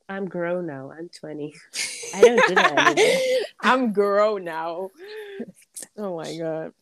I'm 0.10 0.28
grown 0.28 0.68
now. 0.68 0.92
I'm 0.92 1.10
20. 1.10 1.54
I 2.14 2.22
don't 2.22 2.46
do 2.46 2.56
that 2.56 2.72
anymore. 2.72 3.22
I'm 3.62 3.94
grown 3.94 4.44
now. 4.44 4.90
Oh 5.98 6.16
my 6.18 6.38
god. 6.38 6.74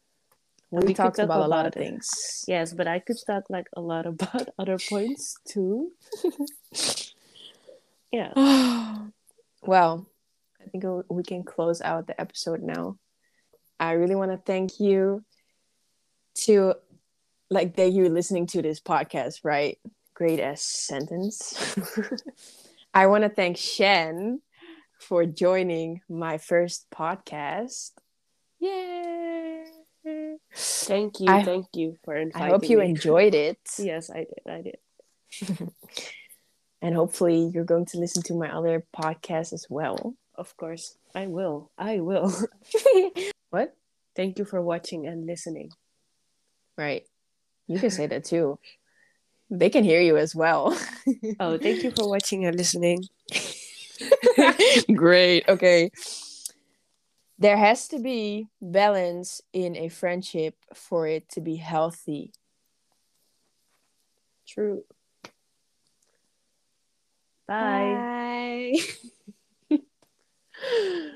We, 0.73 0.87
We 0.87 0.93
talked 0.95 1.17
talk 1.17 1.25
about, 1.25 1.45
a 1.45 1.47
lot 1.47 1.67
of 1.67 1.73
about 1.75 1.85
things. 1.85 2.45
Yes, 2.47 2.73
but 2.73 2.87
I 2.87 2.97
could 2.97 3.17
talk 3.27 3.43
like 3.47 3.67
a 3.77 3.81
lot 3.81 4.07
about 4.07 4.49
other 4.57 4.79
points 4.79 5.35
too. 5.45 5.91
yeah. 8.11 8.33
well, 9.61 10.07
I 10.59 10.69
think 10.69 10.83
we 11.09 11.21
can 11.21 11.43
close 11.43 11.79
out 11.79 12.07
the 12.07 12.19
episode 12.19 12.63
now. 12.63 12.97
I 13.79 13.91
really 13.91 14.15
want 14.15 14.31
to 14.31 14.37
thank 14.37 14.79
you 14.79 15.23
to 16.45 16.73
like 17.51 17.75
that 17.75 17.91
you're 17.91 18.09
listening 18.09 18.47
to 18.47 18.63
this 18.63 18.79
podcast, 18.79 19.41
right? 19.43 19.77
Great 20.15 20.39
ass 20.39 20.63
sentence. 20.63 21.53
I 22.95 23.05
want 23.05 23.25
to 23.25 23.29
thank 23.29 23.57
Shen 23.57 24.41
for 24.99 25.27
joining 25.27 26.01
my 26.09 26.39
first 26.39 26.87
podcast. 26.89 27.91
Yay! 28.59 29.22
Thank 30.55 31.19
you. 31.19 31.27
I- 31.29 31.43
thank 31.43 31.67
you 31.73 31.97
for 32.03 32.15
inviting 32.15 32.47
I 32.47 32.49
hope 32.51 32.69
you 32.69 32.79
me. 32.79 32.89
enjoyed 32.89 33.33
it. 33.35 33.59
Yes, 33.79 34.09
I 34.09 34.25
did. 34.25 34.43
I 34.47 34.61
did. 34.61 34.77
And 36.81 36.95
hopefully 36.95 37.49
you're 37.53 37.63
going 37.63 37.85
to 37.87 37.97
listen 37.97 38.21
to 38.23 38.33
my 38.33 38.53
other 38.53 38.85
podcasts 38.95 39.53
as 39.53 39.65
well. 39.69 40.15
Of 40.35 40.55
course. 40.57 40.97
I 41.15 41.27
will. 41.27 41.71
I 41.77 41.99
will. 42.01 42.31
what? 43.51 43.75
thank 44.15 44.37
you 44.37 44.45
for 44.45 44.61
watching 44.61 45.07
and 45.07 45.25
listening. 45.25 45.71
Right. 46.77 47.05
You 47.67 47.79
can 47.79 47.89
say 47.89 48.05
that 48.07 48.25
too. 48.25 48.59
They 49.49 49.69
can 49.69 49.83
hear 49.83 50.01
you 50.01 50.17
as 50.17 50.35
well. 50.35 50.77
Oh, 51.39 51.57
thank 51.57 51.83
you 51.83 51.91
for 51.91 52.07
watching 52.09 52.45
and 52.45 52.55
listening. 52.57 53.05
Great. 54.93 55.47
Okay. 55.47 55.91
There 57.43 57.57
has 57.57 57.89
to 57.89 57.99
be 57.99 58.47
balance 58.61 59.41
in 59.51 59.75
a 59.75 59.89
friendship 59.89 60.55
for 60.73 61.07
it 61.07 61.27
to 61.31 61.41
be 61.41 61.57
healthy. 61.57 62.31
True. 64.47 64.85
Bye. 67.45 68.77
Bye. 69.69 69.77